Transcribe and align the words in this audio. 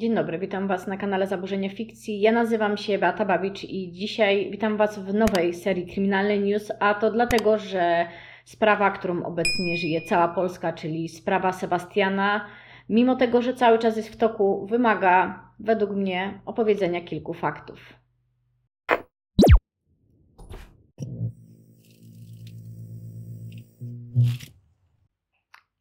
Dzień 0.00 0.14
dobry, 0.14 0.38
witam 0.38 0.68
Was 0.68 0.86
na 0.86 0.96
kanale 0.96 1.26
Zaburzenia 1.26 1.68
Fikcji. 1.68 2.20
Ja 2.20 2.32
nazywam 2.32 2.76
się 2.76 2.98
Beata 2.98 3.24
Babicz 3.24 3.64
i 3.64 3.92
dzisiaj 3.92 4.50
witam 4.50 4.76
Was 4.76 4.98
w 4.98 5.14
nowej 5.14 5.54
serii 5.54 5.86
Kryminalny 5.86 6.38
News, 6.38 6.72
a 6.80 6.94
to 6.94 7.10
dlatego, 7.10 7.58
że 7.58 8.06
sprawa, 8.44 8.90
którą 8.90 9.22
obecnie 9.22 9.76
żyje 9.76 10.00
cała 10.08 10.28
Polska, 10.28 10.72
czyli 10.72 11.08
sprawa 11.08 11.52
Sebastiana, 11.52 12.46
mimo 12.88 13.16
tego, 13.16 13.42
że 13.42 13.54
cały 13.54 13.78
czas 13.78 13.96
jest 13.96 14.08
w 14.08 14.16
toku, 14.16 14.66
wymaga 14.66 15.44
według 15.58 15.90
mnie 15.90 16.40
opowiedzenia 16.46 17.00
kilku 17.00 17.34
faktów. 17.34 17.94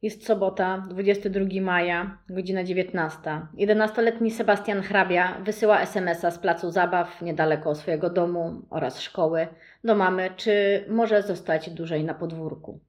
Jest 0.02 0.26
sobota, 0.26 0.86
22 0.90 1.46
maja, 1.62 2.18
godzina 2.30 2.64
19. 2.64 3.20
11-letni 3.58 4.32
Sebastian 4.32 4.82
Hrabia 4.82 5.42
wysyła 5.44 5.82
SMS-a 5.82 6.32
z 6.32 6.40
placu 6.40 6.72
zabaw 6.72 7.22
niedaleko 7.22 7.76
swojego 7.76 8.10
domu 8.10 8.62
oraz 8.70 9.02
szkoły 9.02 9.48
do 9.84 9.96
mamy, 9.96 10.30
czy 10.36 10.86
może 10.90 11.22
zostać 11.22 11.70
dłużej 11.70 12.04
na 12.04 12.14
podwórku. 12.14 12.80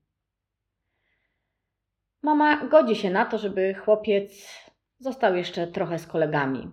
Mama 2.23 2.68
godzi 2.68 2.96
się 2.96 3.10
na 3.10 3.24
to, 3.24 3.38
żeby 3.38 3.74
chłopiec 3.74 4.48
został 4.98 5.34
jeszcze 5.34 5.66
trochę 5.66 5.98
z 5.98 6.06
kolegami. 6.06 6.70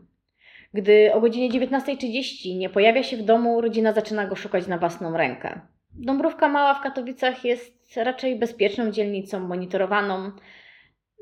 Gdy 0.73 1.14
o 1.14 1.22
godzinie 1.22 1.67
19.30 1.67 2.58
nie 2.58 2.70
pojawia 2.70 3.04
się 3.04 3.17
w 3.17 3.23
domu, 3.23 3.62
rodzina 3.62 3.94
zaczyna 3.94 4.28
go 4.28 4.36
szukać 4.36 4.67
na 4.67 4.78
własną 4.78 5.17
rękę. 5.17 5.62
Dąbrówka 6.00 6.50
Mała 6.50 6.74
w 6.74 6.82
Katowicach 6.82 7.46
jest 7.46 7.98
raczej 7.98 8.40
bezpieczną 8.40 8.92
dzielnicą, 8.92 9.40
monitorowaną. 9.40 10.32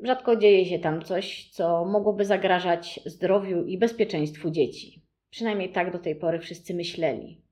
Rzadko 0.02 0.36
dzieje 0.36 0.66
się 0.66 0.78
tam 0.78 1.02
coś, 1.02 1.50
co 1.50 1.84
mogłoby 1.84 2.24
zagrażać 2.24 3.00
zdrowiu 3.06 3.64
i 3.64 3.78
bezpieczeństwu 3.78 4.50
dzieci. 4.50 5.02
Przynajmniej 5.30 5.72
tak 5.72 5.92
do 5.92 5.98
tej 5.98 6.16
pory 6.16 6.38
wszyscy 6.38 6.74
myśleli. 6.74 7.42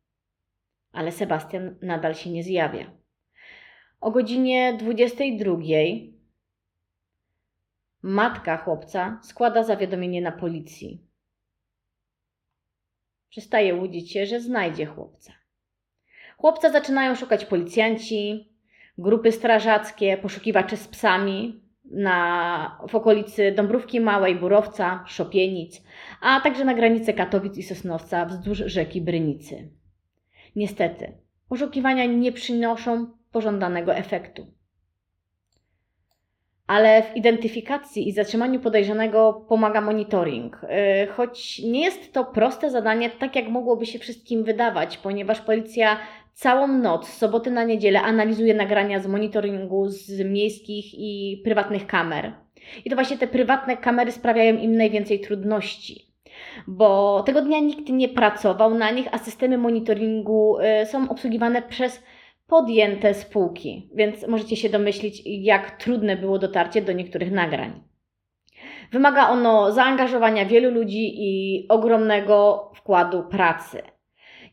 Ale 0.92 1.12
Sebastian 1.12 1.76
nadal 1.82 2.14
się 2.14 2.30
nie 2.30 2.42
zjawia. 2.42 2.90
O 4.00 4.10
godzinie 4.10 4.76
22 4.80 5.56
matka 8.02 8.56
chłopca 8.56 9.20
składa 9.22 9.62
zawiadomienie 9.62 10.22
na 10.22 10.32
policji. 10.32 11.06
Przestaje 13.28 13.74
łudzić 13.74 14.12
się, 14.12 14.26
że 14.26 14.40
znajdzie 14.40 14.86
chłopca. 14.86 15.43
Chłopca 16.36 16.70
zaczynają 16.70 17.14
szukać 17.14 17.44
policjanci, 17.44 18.48
grupy 18.98 19.32
strażackie, 19.32 20.16
poszukiwacze 20.16 20.76
z 20.76 20.88
psami 20.88 21.60
na, 21.84 22.78
w 22.88 22.94
okolicy 22.94 23.52
Dąbrówki 23.52 24.00
Małej, 24.00 24.34
Burowca, 24.34 25.04
Szopienic, 25.06 25.82
a 26.20 26.40
także 26.40 26.64
na 26.64 26.74
granicy 26.74 27.12
Katowic 27.12 27.58
i 27.58 27.62
Sosnowca 27.62 28.24
wzdłuż 28.24 28.58
rzeki 28.58 29.00
Brynicy. 29.00 29.70
Niestety, 30.56 31.12
poszukiwania 31.48 32.04
nie 32.04 32.32
przynoszą 32.32 33.06
pożądanego 33.32 33.94
efektu. 33.94 34.46
Ale 36.66 37.02
w 37.02 37.16
identyfikacji 37.16 38.08
i 38.08 38.12
zatrzymaniu 38.12 38.60
podejrzanego 38.60 39.32
pomaga 39.48 39.80
monitoring. 39.80 40.60
Yy, 40.62 41.06
choć 41.06 41.58
nie 41.58 41.80
jest 41.80 42.12
to 42.12 42.24
proste 42.24 42.70
zadanie, 42.70 43.10
tak 43.10 43.36
jak 43.36 43.48
mogłoby 43.48 43.86
się 43.86 43.98
wszystkim 43.98 44.44
wydawać, 44.44 44.98
ponieważ 44.98 45.40
policja 45.40 45.96
całą 46.34 46.68
noc, 46.68 47.08
soboty 47.08 47.50
na 47.50 47.64
niedzielę 47.64 48.02
analizuje 48.02 48.54
nagrania 48.54 49.00
z 49.00 49.06
monitoringu 49.06 49.88
z 49.88 50.20
miejskich 50.24 50.84
i 50.94 51.40
prywatnych 51.44 51.86
kamer. 51.86 52.32
I 52.84 52.90
to 52.90 52.96
właśnie 52.96 53.18
te 53.18 53.26
prywatne 53.26 53.76
kamery 53.76 54.12
sprawiają 54.12 54.56
im 54.56 54.76
najwięcej 54.76 55.20
trudności, 55.20 56.14
bo 56.66 57.22
tego 57.22 57.42
dnia 57.42 57.58
nikt 57.58 57.88
nie 57.88 58.08
pracował 58.08 58.74
na 58.74 58.90
nich, 58.90 59.08
a 59.12 59.18
systemy 59.18 59.58
monitoringu 59.58 60.58
y, 60.82 60.86
są 60.86 61.10
obsługiwane 61.10 61.62
przez 61.62 62.02
podjęte 62.46 63.14
spółki, 63.14 63.90
więc 63.94 64.28
możecie 64.28 64.56
się 64.56 64.68
domyślić, 64.68 65.22
jak 65.26 65.70
trudne 65.70 66.16
było 66.16 66.38
dotarcie 66.38 66.82
do 66.82 66.92
niektórych 66.92 67.32
nagrań. 67.32 67.82
Wymaga 68.92 69.28
ono 69.28 69.72
zaangażowania 69.72 70.46
wielu 70.46 70.70
ludzi 70.70 71.12
i 71.16 71.66
ogromnego 71.68 72.70
wkładu 72.74 73.22
pracy. 73.22 73.93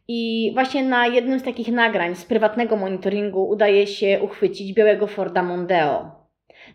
I 0.08 0.52
właśnie 0.54 0.84
na 0.84 1.08
jednym 1.08 1.40
z 1.40 1.44
takich 1.44 1.68
nagrań 1.68 2.16
z 2.16 2.26
prywatnego 2.26 2.76
monitoringu 2.78 3.50
udaje 3.50 3.88
się 3.88 4.20
uchwycić 4.22 4.74
białego 4.74 5.08
Forda 5.08 5.44
Mondeo. 5.44 6.12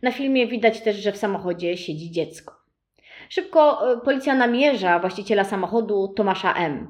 Na 0.03 0.13
filmie 0.13 0.47
widać 0.47 0.81
też, 0.81 0.97
że 0.97 1.13
w 1.13 1.17
samochodzie 1.17 1.77
siedzi 1.77 2.11
dziecko. 2.11 2.55
Szybko 3.29 3.93
e, 3.93 4.01
policja 4.01 4.35
namierza 4.35 4.99
właściciela 4.99 5.45
samochodu 5.45 6.09
Tomasza 6.09 6.55
M. 6.55 6.89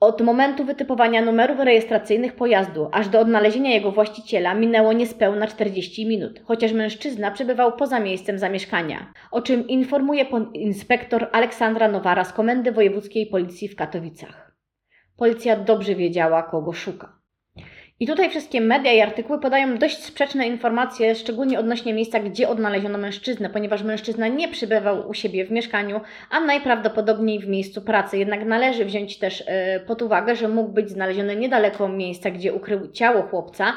Od 0.00 0.20
momentu 0.20 0.64
wytypowania 0.64 1.22
numerów 1.22 1.60
rejestracyjnych 1.60 2.34
pojazdu 2.34 2.88
aż 2.92 3.08
do 3.08 3.20
odnalezienia 3.20 3.70
jego 3.70 3.92
właściciela 3.92 4.54
minęło 4.54 4.92
niespełna 4.92 5.46
40 5.46 6.06
minut, 6.06 6.40
chociaż 6.44 6.72
mężczyzna 6.72 7.30
przebywał 7.30 7.76
poza 7.76 8.00
miejscem 8.00 8.38
zamieszkania, 8.38 9.12
o 9.30 9.42
czym 9.42 9.68
informuje 9.68 10.26
inspektor 10.54 11.28
Aleksandra 11.32 11.88
Nowara 11.88 12.24
z 12.24 12.32
Komendy 12.32 12.72
Wojewódzkiej 12.72 13.26
Policji 13.26 13.68
w 13.68 13.76
Katowicach. 13.76 14.45
Policja 15.16 15.56
dobrze 15.56 15.94
wiedziała, 15.94 16.42
kogo 16.42 16.72
szuka. 16.72 17.16
I 18.00 18.06
tutaj 18.06 18.30
wszystkie 18.30 18.60
media 18.60 18.92
i 18.92 19.00
artykuły 19.00 19.40
podają 19.40 19.78
dość 19.78 20.04
sprzeczne 20.04 20.46
informacje, 20.46 21.14
szczególnie 21.14 21.60
odnośnie 21.60 21.94
miejsca, 21.94 22.20
gdzie 22.20 22.48
odnaleziono 22.48 22.98
mężczyznę, 22.98 23.50
ponieważ 23.50 23.82
mężczyzna 23.82 24.28
nie 24.28 24.48
przybywał 24.48 25.08
u 25.08 25.14
siebie 25.14 25.44
w 25.44 25.50
mieszkaniu, 25.50 26.00
a 26.30 26.40
najprawdopodobniej 26.40 27.40
w 27.40 27.48
miejscu 27.48 27.82
pracy. 27.82 28.18
Jednak 28.18 28.44
należy 28.44 28.84
wziąć 28.84 29.18
też 29.18 29.44
e, 29.46 29.80
pod 29.80 30.02
uwagę, 30.02 30.36
że 30.36 30.48
mógł 30.48 30.72
być 30.72 30.90
znaleziony 30.90 31.36
niedaleko 31.36 31.88
miejsca, 31.88 32.30
gdzie 32.30 32.52
ukrył 32.52 32.90
ciało 32.92 33.22
chłopca, 33.22 33.72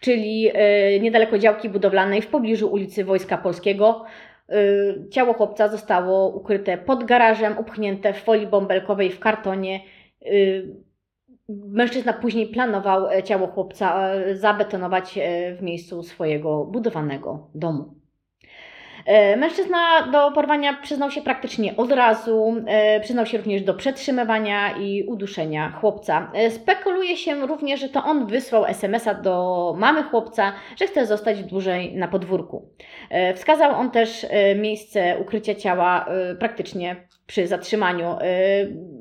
czyli 0.00 0.50
e, 0.54 1.00
niedaleko 1.00 1.38
działki 1.38 1.68
budowlanej 1.68 2.22
w 2.22 2.26
pobliżu 2.26 2.72
ulicy 2.72 3.04
Wojska 3.04 3.38
Polskiego. 3.38 4.04
E, 4.48 4.54
ciało 5.10 5.32
chłopca 5.32 5.68
zostało 5.68 6.28
ukryte 6.28 6.78
pod 6.78 7.04
garażem, 7.04 7.58
upchnięte 7.58 8.12
w 8.12 8.22
folii 8.22 8.46
bąbelkowej 8.46 9.10
w 9.10 9.20
kartonie 9.20 9.80
Mężczyzna 11.48 12.12
później 12.12 12.46
planował 12.46 13.10
e, 13.10 13.22
ciało 13.22 13.46
chłopca 13.46 14.08
e, 14.08 14.36
zabetonować 14.36 15.18
e, 15.18 15.54
w 15.54 15.62
miejscu 15.62 16.02
swojego 16.02 16.64
budowanego 16.64 17.48
domu. 17.54 17.94
Mężczyzna 19.36 19.78
do 20.12 20.32
porwania 20.32 20.72
przyznał 20.82 21.10
się 21.10 21.22
praktycznie 21.22 21.76
od 21.76 21.92
razu, 21.92 22.56
przyznał 23.02 23.26
się 23.26 23.38
również 23.38 23.62
do 23.62 23.74
przetrzymywania 23.74 24.76
i 24.76 25.02
uduszenia 25.02 25.70
chłopca. 25.70 26.32
Spekuluje 26.50 27.16
się 27.16 27.46
również, 27.46 27.80
że 27.80 27.88
to 27.88 28.04
on 28.04 28.26
wysłał 28.26 28.64
SMS-a 28.64 29.14
do 29.14 29.74
mamy 29.78 30.02
chłopca, 30.02 30.52
że 30.76 30.86
chce 30.86 31.06
zostać 31.06 31.42
dłużej 31.42 31.96
na 31.96 32.08
podwórku. 32.08 32.68
Wskazał 33.34 33.74
on 33.74 33.90
też 33.90 34.26
miejsce 34.56 35.18
ukrycia 35.20 35.54
ciała 35.54 36.06
praktycznie 36.38 36.96
przy 37.26 37.46
zatrzymaniu. 37.46 38.16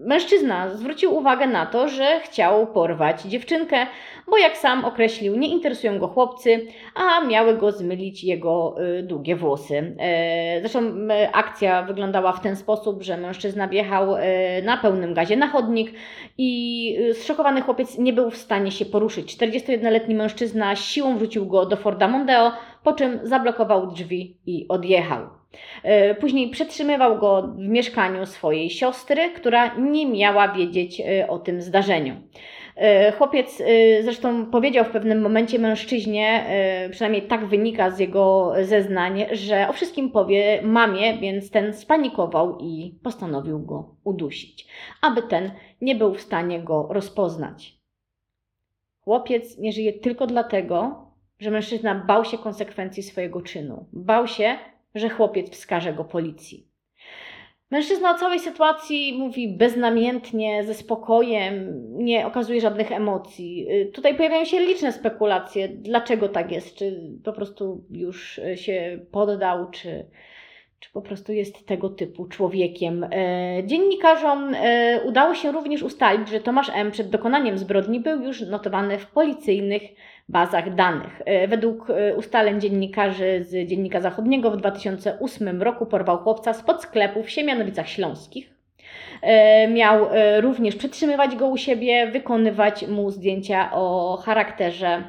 Y, 0.04 0.08
mężczyzna 0.08 0.70
zwrócił 0.70 1.16
uwagę 1.16 1.48
na 1.48 1.66
to, 1.66 1.88
że 1.88 2.20
chciał 2.20 2.68
porwać 2.68 3.22
dziewczynkę, 3.22 3.88
bo 4.28 4.38
jak 4.38 4.58
sam 4.58 4.86
określił, 4.86 5.36
nie 5.36 5.48
interesują 5.48 6.00
go 6.00 6.08
chłopcy, 6.08 6.68
a 6.96 7.26
miały 7.26 7.58
go 7.58 7.72
zmylić 7.72 8.24
jego 8.24 8.76
y, 9.00 9.04
długie 9.04 9.36
włosy. 9.36 9.78
Y, 9.78 10.60
zresztą 10.60 10.80
akcja 11.34 11.84
wyglądała 11.84 12.32
w 12.32 12.42
ten 12.42 12.56
sposób, 12.56 13.04
że 13.04 13.18
mężczyzna 13.18 13.68
wjechał 13.68 14.16
na 14.64 14.78
pełnym 14.78 15.14
gazie 15.14 15.38
na 15.38 15.48
chodnik 15.48 15.92
i 16.38 16.98
zszokowany 17.14 17.62
chłopiec 17.62 17.98
nie 17.98 18.14
był 18.14 18.30
w 18.30 18.38
stanie 18.38 18.72
się 18.72 18.86
poruszyć. 18.86 19.38
41-letni 19.38 20.16
mężczyzna 20.16 20.76
siłą 20.76 21.18
wrócił 21.18 21.46
go 21.46 21.66
do 21.66 21.78
Forda 21.78 22.08
Mondeo, 22.08 22.52
po 22.84 22.94
czym 22.94 23.20
zablokował 23.24 23.88
drzwi 23.92 24.38
i 24.46 24.68
odjechał. 24.68 25.28
E, 25.84 26.16
później 26.16 26.50
przetrzymywał 26.50 27.20
go 27.20 27.42
w 27.42 27.68
mieszkaniu 27.68 28.26
swojej 28.26 28.70
siostry, 28.70 29.30
która 29.30 29.76
nie 29.76 30.06
miała 30.06 30.48
wiedzieć 30.48 31.02
e, 31.02 31.28
o 31.28 31.40
tym 31.40 31.62
zdarzeniu. 31.62 32.16
E, 32.76 33.12
chłopiec 33.12 33.64
zresztą 34.02 34.46
powiedział 34.46 34.86
w 34.86 34.90
pewnym 34.90 35.22
momencie 35.22 35.60
mężczyźnie, 35.60 36.46
przynajmniej 36.92 37.22
tak 37.22 37.46
wynika 37.46 37.92
z 37.92 38.00
jego 38.00 38.54
zeznań, 38.62 39.26
że 39.32 39.70
o 39.70 39.74
wszystkim 39.74 40.12
powie 40.12 40.62
mamie, 40.64 41.18
więc 41.18 41.52
ten 41.52 41.74
spanikował 41.74 42.58
i 42.60 43.00
postanowił 43.04 43.60
go 43.60 43.96
udusić, 44.04 44.68
aby 45.02 45.22
ten 45.22 45.52
nie 45.82 45.96
był 45.96 46.14
w 46.14 46.22
stanie 46.22 46.60
go 46.60 46.88
rozpoznać. 46.90 47.78
Chłopiec 49.04 49.58
nie 49.58 49.72
żyje 49.72 49.94
tylko 49.94 50.28
dlatego, 50.28 51.06
że 51.44 51.52
mężczyzna 51.52 51.96
bał 51.96 52.26
się 52.26 52.38
konsekwencji 52.38 53.04
swojego 53.04 53.42
czynu. 53.42 53.86
Bał 53.94 54.28
się, 54.28 54.58
że 54.96 55.10
chłopiec 55.10 55.50
wskaże 55.50 55.94
go 55.94 56.04
policji. 56.04 56.68
Mężczyzna 57.72 58.12
o 58.12 58.18
całej 58.18 58.40
sytuacji 58.40 59.18
mówi 59.20 59.58
beznamiętnie, 59.58 60.64
ze 60.64 60.74
spokojem, 60.74 61.84
nie 62.04 62.28
okazuje 62.28 62.62
żadnych 62.62 62.92
emocji. 62.92 63.68
Tutaj 63.94 64.16
pojawiają 64.16 64.46
się 64.46 64.60
liczne 64.60 64.92
spekulacje, 64.92 65.68
dlaczego 65.68 66.30
tak 66.30 66.52
jest. 66.52 66.76
Czy 66.76 67.02
po 67.24 67.34
prostu 67.34 67.84
już 67.92 68.42
się 68.56 69.00
poddał, 69.12 69.70
czy, 69.72 70.06
czy 70.80 70.92
po 70.92 71.02
prostu 71.02 71.34
jest 71.34 71.66
tego 71.66 71.90
typu 71.90 72.26
człowiekiem. 72.26 73.08
Dziennikarzom 73.64 74.56
udało 75.06 75.36
się 75.36 75.52
również 75.52 75.84
ustalić, 75.84 76.30
że 76.30 76.40
Tomasz 76.40 76.72
M. 76.76 76.92
przed 76.92 77.10
dokonaniem 77.10 77.58
zbrodni 77.58 78.00
był 78.00 78.22
już 78.22 78.42
notowany 78.42 78.98
w 78.98 79.08
policyjnych 79.08 79.82
bazach 80.34 80.76
danych. 80.76 81.22
Według 81.48 81.88
ustaleń 82.18 82.62
dziennikarzy 82.62 83.44
z 83.44 83.70
Dziennika 83.70 84.02
Zachodniego 84.02 84.52
w 84.52 84.58
2008 84.58 85.62
roku 85.62 85.86
porwał 85.86 86.18
chłopca 86.18 86.54
spod 86.54 86.82
sklepu 86.82 87.24
w 87.24 87.30
Siemianowicach 87.30 87.90
Śląskich. 87.90 88.54
E, 89.22 89.68
miał 89.68 90.10
e, 90.12 90.42
również 90.42 90.76
przytrzymywać 90.76 91.36
go 91.36 91.48
u 91.48 91.58
siebie, 91.58 92.08
wykonywać 92.08 92.88
mu 92.88 93.12
zdjęcia 93.12 93.70
o 93.74 94.18
charakterze 94.26 95.04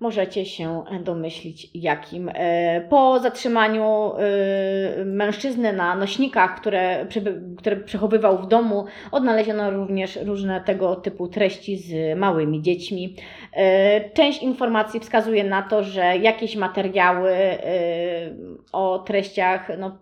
możecie 0.00 0.46
się 0.46 0.84
domyślić 1.04 1.70
jakim. 1.74 2.30
E, 2.34 2.80
po 2.80 3.20
zatrzymaniu 3.20 4.12
mężczyzny 5.04 5.72
na 5.72 5.94
nośnikach, 5.94 6.60
które, 6.60 7.06
które 7.58 7.76
przechowywał 7.76 8.38
w 8.38 8.48
domu, 8.48 8.84
odnaleziono 9.12 9.70
również 9.70 10.18
różne 10.24 10.60
tego 10.60 10.96
typu 10.96 11.28
treści 11.28 11.76
z 11.76 12.18
małymi 12.18 12.62
dziećmi. 12.62 13.14
Część 14.14 14.42
informacji 14.42 15.00
wskazuje 15.00 15.44
na 15.44 15.62
to, 15.62 15.82
że 15.82 16.16
jakieś 16.16 16.56
materiały 16.56 17.32
o 18.72 18.98
treściach 18.98 19.68
no, 19.78 19.98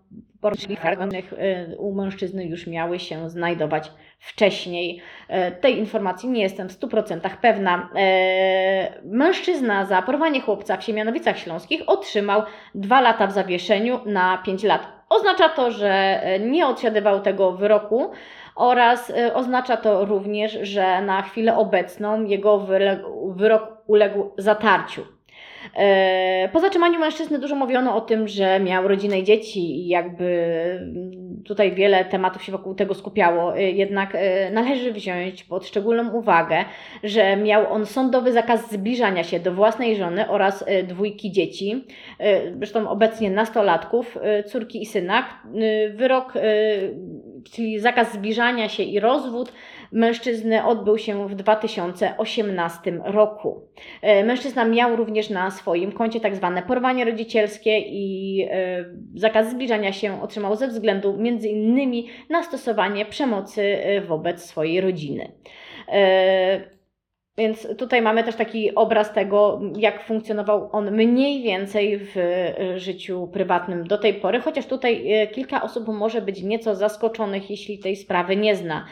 pornograficznych 0.51 1.33
y, 1.33 1.77
u 1.79 1.95
mężczyzny 1.95 2.45
już 2.45 2.67
miały 2.67 2.99
się 2.99 3.31
znajdować 3.31 3.91
wcześniej. 4.19 5.01
E, 5.29 5.53
tej 5.53 5.79
informacji 5.79 6.29
nie 6.29 6.43
jestem 6.43 6.69
w 6.69 6.81
100% 6.81 7.31
pewna. 7.43 7.89
E, 7.97 9.01
mężczyzna 9.05 9.85
za 9.85 10.03
porwanie 10.03 10.41
chłopca 10.41 10.77
w 10.77 10.85
Siemianowicach 10.85 11.39
Śląskich 11.39 11.83
otrzymał 11.87 12.43
dwa 12.75 13.01
lata 13.01 13.27
w 13.27 13.33
zawieszeniu 13.33 14.01
na 14.07 14.39
5 14.39 14.65
lat. 14.65 14.87
Oznacza 15.09 15.49
to, 15.49 15.71
że 15.71 15.91
e, 16.23 16.41
nie 16.41 16.67
odsiadywał 16.67 17.21
tego 17.21 17.53
wyroku 17.53 18.11
oraz 18.57 19.13
oznacza 19.35 19.77
to 19.77 20.05
również, 20.05 20.59
że 20.63 21.03
na 21.03 21.23
chwilę 21.23 21.57
obecną 21.57 22.25
jego 22.25 22.67
wyrok 23.29 23.83
uległ 23.87 24.31
zatarciu. 24.39 25.16
E, 25.75 26.49
po 26.53 26.61
zatrzymaniu 26.61 27.01
mężczyzny 27.01 27.39
dużo 27.39 27.57
mówiono 27.57 27.97
o 27.97 28.01
tym, 28.01 28.29
że 28.29 28.61
miał 28.61 28.89
rodzinę 28.89 29.19
i 29.19 29.25
dzieci 29.25 29.61
i 29.61 29.89
jakby 29.89 30.27
tutaj 31.45 31.73
wiele 31.73 32.05
tematów 32.05 32.43
się 32.43 32.53
wokół 32.53 32.75
tego 32.75 32.95
skupiało. 32.95 33.57
E, 33.57 33.63
jednak 33.63 34.15
e, 34.15 34.51
należy 34.51 34.93
wziąć 34.93 35.45
pod 35.45 35.67
szczególną 35.67 36.13
uwagę, 36.13 36.65
że 37.05 37.37
miał 37.37 37.73
on 37.73 37.87
sądowy 37.87 38.33
zakaz 38.33 38.73
zbliżania 38.73 39.25
się 39.25 39.41
do 39.41 39.53
własnej 39.53 39.97
żony 39.97 40.29
oraz 40.29 40.65
dwójki 40.85 41.33
dzieci, 41.33 41.85
zresztą 42.57 42.89
obecnie 42.89 43.31
nastolatków, 43.31 44.19
córki 44.47 44.83
i 44.83 44.87
syna. 44.87 45.25
Wyrok, 45.95 46.33
czyli 47.53 47.81
zakaz 47.81 48.13
zbliżania 48.13 48.69
się 48.69 48.83
i 48.83 49.01
rozwód 49.01 49.53
mężczyzny 49.93 50.65
odbył 50.65 50.99
się 50.99 51.29
w 51.29 51.35
2018 51.35 53.01
roku. 53.05 53.61
E, 54.03 54.25
mężczyzna 54.25 54.65
miał 54.65 54.97
również 54.97 55.31
na 55.31 55.51
swoim 55.51 55.93
koncie 55.93 56.21
tak 56.21 56.37
zwane 56.37 56.63
porwanie 56.63 57.05
rodzicielskie 57.05 57.79
i 57.79 58.43
e, 58.51 58.85
zakaz 59.15 59.51
zbliżania 59.51 59.93
się 59.93 60.23
otrzymał 60.23 60.57
ze 60.57 60.69
względu 60.69 61.19
innymi 61.43 62.09
na 62.31 62.43
stosowanie 62.43 63.07
przemocy 63.07 63.63
e, 63.63 64.01
wobec 64.01 64.45
swojej 64.45 64.81
rodziny. 64.81 65.33
Więc 67.39 67.77
tutaj 67.79 68.03
mamy 68.03 68.25
też 68.25 68.37
taki 68.37 68.75
obraz 68.75 69.13
tego, 69.13 69.61
jak 69.77 70.05
funkcjonował 70.05 70.69
on 70.73 70.91
mniej 70.91 71.43
więcej 71.43 71.99
w 71.99 72.15
życiu 72.77 73.29
prywatnym 73.33 73.87
do 73.87 73.99
tej 73.99 74.15
pory, 74.15 74.41
chociaż 74.41 74.67
tutaj 74.67 75.09
kilka 75.35 75.63
osób 75.63 75.89
może 75.89 76.23
być 76.23 76.43
nieco 76.43 76.75
zaskoczonych, 76.75 77.51
jeśli 77.51 77.79
tej 77.79 77.97
sprawy 77.97 78.37
nie 78.37 78.57
zna. 78.57 78.87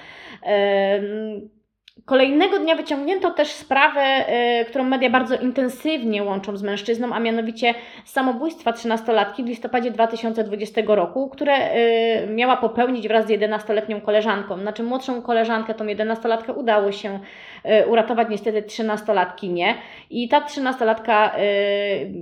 Kolejnego 2.06 2.59
dnia 2.59 2.77
wyciągnięto 2.77 3.31
też 3.31 3.49
sprawę, 3.49 4.01
e, 4.01 4.65
którą 4.65 4.85
media 4.85 5.11
bardzo 5.11 5.37
intensywnie 5.37 6.23
łączą 6.23 6.56
z 6.56 6.62
mężczyzną, 6.62 7.12
a 7.12 7.21
mianowicie 7.21 7.75
samobójstwa 8.05 8.73
13-latki 8.73 9.45
w 9.45 9.47
listopadzie 9.47 9.91
2020 9.91 10.83
roku, 10.87 11.29
które 11.29 11.53
e, 11.53 12.27
miała 12.27 12.56
popełnić 12.56 13.09
wraz 13.09 13.27
z 13.27 13.31
11-letnią 13.31 14.01
koleżanką. 14.01 14.59
Znaczy 14.59 14.83
młodszą 14.83 15.23
koleżankę, 15.23 15.75
tą 15.75 15.85
11-latkę 15.85 16.55
udało 16.55 16.93
się 16.93 17.21
e, 17.62 17.87
uratować, 17.87 18.29
niestety 18.31 18.62
13-latki 18.62 19.49
nie. 19.49 19.75
I 20.11 20.29
ta 20.29 20.41
13-latka 20.41 21.31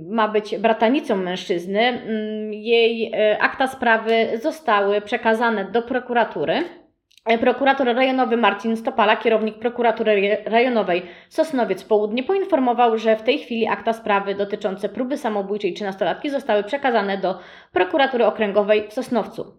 ma 0.09 0.27
być 0.27 0.57
bratanicą 0.57 1.15
mężczyzny. 1.15 1.81
Mm, 1.81 2.53
jej 2.53 3.13
akta 3.39 3.67
sprawy 3.67 4.39
zostały 4.41 5.01
przekazane 5.01 5.65
do 5.65 5.81
prokuratury. 5.81 6.82
E, 7.25 7.37
prokurator 7.37 7.87
rejonowy 7.87 8.37
Marcin 8.37 8.77
Stopala, 8.77 9.15
kierownik 9.15 9.59
prokuratury 9.59 10.37
rejonowej 10.45 11.01
Sosnowiec 11.29 11.83
Południe, 11.83 12.23
poinformował, 12.23 12.97
że 12.97 13.15
w 13.15 13.21
tej 13.21 13.39
chwili 13.39 13.67
akta 13.67 13.93
sprawy 13.93 14.35
dotyczące 14.35 14.89
próby 14.89 15.17
samobójczej 15.17 15.73
13-latki 15.73 16.29
zostały 16.29 16.63
przekazane 16.63 17.17
do 17.17 17.39
prokuratury 17.71 18.25
okręgowej 18.25 18.87
w 18.89 18.93
Sosnowcu. 18.93 19.53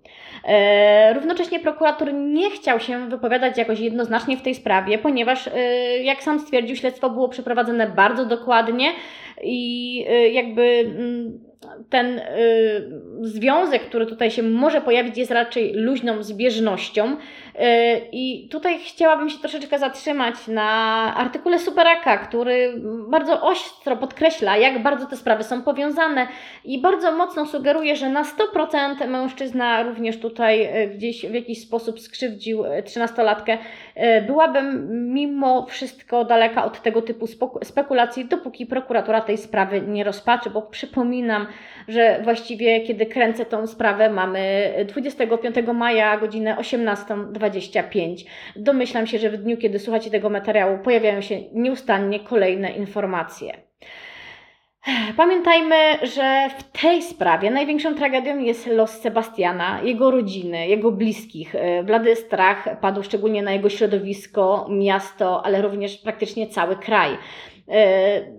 E, 0.45 1.15
równocześnie 1.15 1.61
prokurator 1.61 2.15
nie 2.15 2.51
chciał 2.51 2.81
się 2.81 3.09
wypowiadać 3.09 3.59
jakoś 3.59 3.81
jednoznacznie 3.81 4.37
w 4.37 4.43
tej 4.43 4.55
sprawie, 4.55 4.99
ponieważ, 4.99 5.49
e, 5.49 5.53
jak 5.99 6.23
sam 6.23 6.41
stwierdził, 6.41 6.77
śledztwo 6.77 7.11
było 7.11 7.29
przeprowadzone 7.29 7.87
bardzo 7.87 8.27
dokładnie 8.27 8.93
i 9.43 10.05
e, 10.09 10.29
jakby. 10.29 10.63
Mm, 10.63 11.55
ten 11.91 12.19
y, 12.19 12.23
związek, 13.23 13.83
który 13.83 14.07
tutaj 14.07 14.31
się 14.31 14.43
może 14.43 14.81
pojawić, 14.81 15.19
jest 15.19 15.31
raczej 15.31 15.73
luźną 15.75 16.23
zbieżnością. 16.23 17.17
Y, 17.55 18.09
I 18.13 18.49
tutaj 18.49 18.79
chciałabym 18.79 19.31
się 19.31 19.39
troszeczkę 19.39 19.79
zatrzymać 19.79 20.49
na 20.49 20.65
artykule 21.17 21.59
Superaka, 21.59 22.19
który 22.19 22.81
bardzo 23.09 23.43
ostro 23.43 23.97
podkreśla, 23.97 24.57
jak 24.57 24.83
bardzo 24.83 25.07
te 25.07 25.17
sprawy 25.17 25.45
są 25.45 25.63
powiązane 25.63 26.27
i 26.65 26.81
bardzo 26.81 27.13
mocno 27.13 27.47
sugeruje, 27.47 27.97
że 27.97 28.09
na 28.09 28.23
100% 28.23 29.09
mężczyzna 29.09 29.83
również 29.83 30.21
tutaj 30.21 30.83
y, 30.83 30.89
gdzieś 30.89 31.27
w 31.27 31.35
jakiś 31.35 31.63
sposób 31.63 32.01
skrzywdził 32.01 32.65
y, 32.65 32.83
trzynastolatkę. 32.83 33.59
Byłabym 34.27 34.89
mimo 35.15 35.67
wszystko 35.67 36.25
daleka 36.25 36.65
od 36.65 36.83
tego 36.83 37.03
typu 37.03 37.27
spekulacji, 37.63 38.25
dopóki 38.25 38.67
prokuratura 38.67 39.21
tej 39.21 39.39
sprawy 39.39 39.81
nie 39.81 40.05
rozpatrzy, 40.05 40.51
bo 40.51 40.63
przypominam, 40.63 41.47
że 41.89 42.21
właściwie 42.23 42.81
kiedy 42.81 43.07
kręcę 43.07 43.45
tą 43.45 43.67
sprawę 43.67 44.11
mamy 44.11 44.73
25 44.89 45.57
maja 45.75 46.19
godzinę 46.19 46.57
18.25. 47.51 48.25
Domyślam 48.57 49.07
się, 49.07 49.19
że 49.19 49.31
w 49.31 49.37
dniu, 49.37 49.57
kiedy 49.57 49.79
słuchacie 49.79 50.11
tego 50.11 50.31
materiału, 50.31 50.79
pojawiają 50.79 51.21
się 51.21 51.41
nieustannie 51.53 52.21
kolejne 52.21 52.71
informacje. 52.71 53.65
Pamiętajmy, 55.17 55.77
że 56.03 56.49
w 56.59 56.81
tej 56.81 57.03
sprawie 57.03 57.51
największą 57.51 57.95
tragedią 57.95 58.39
jest 58.39 58.67
los 58.67 58.91
Sebastiana, 58.91 59.81
jego 59.83 60.11
rodziny, 60.11 60.69
jego 60.69 60.93
bliskich. 60.93 61.55
Blady 61.85 62.17
strach 62.17 62.81
padł 62.81 63.03
szczególnie 63.03 63.43
na 63.43 63.53
jego 63.53 63.69
środowisko, 63.69 64.67
miasto, 64.71 65.47
ale 65.47 65.63
również 65.63 65.97
praktycznie 65.97 66.47
cały 66.47 66.77
kraj. 66.77 67.19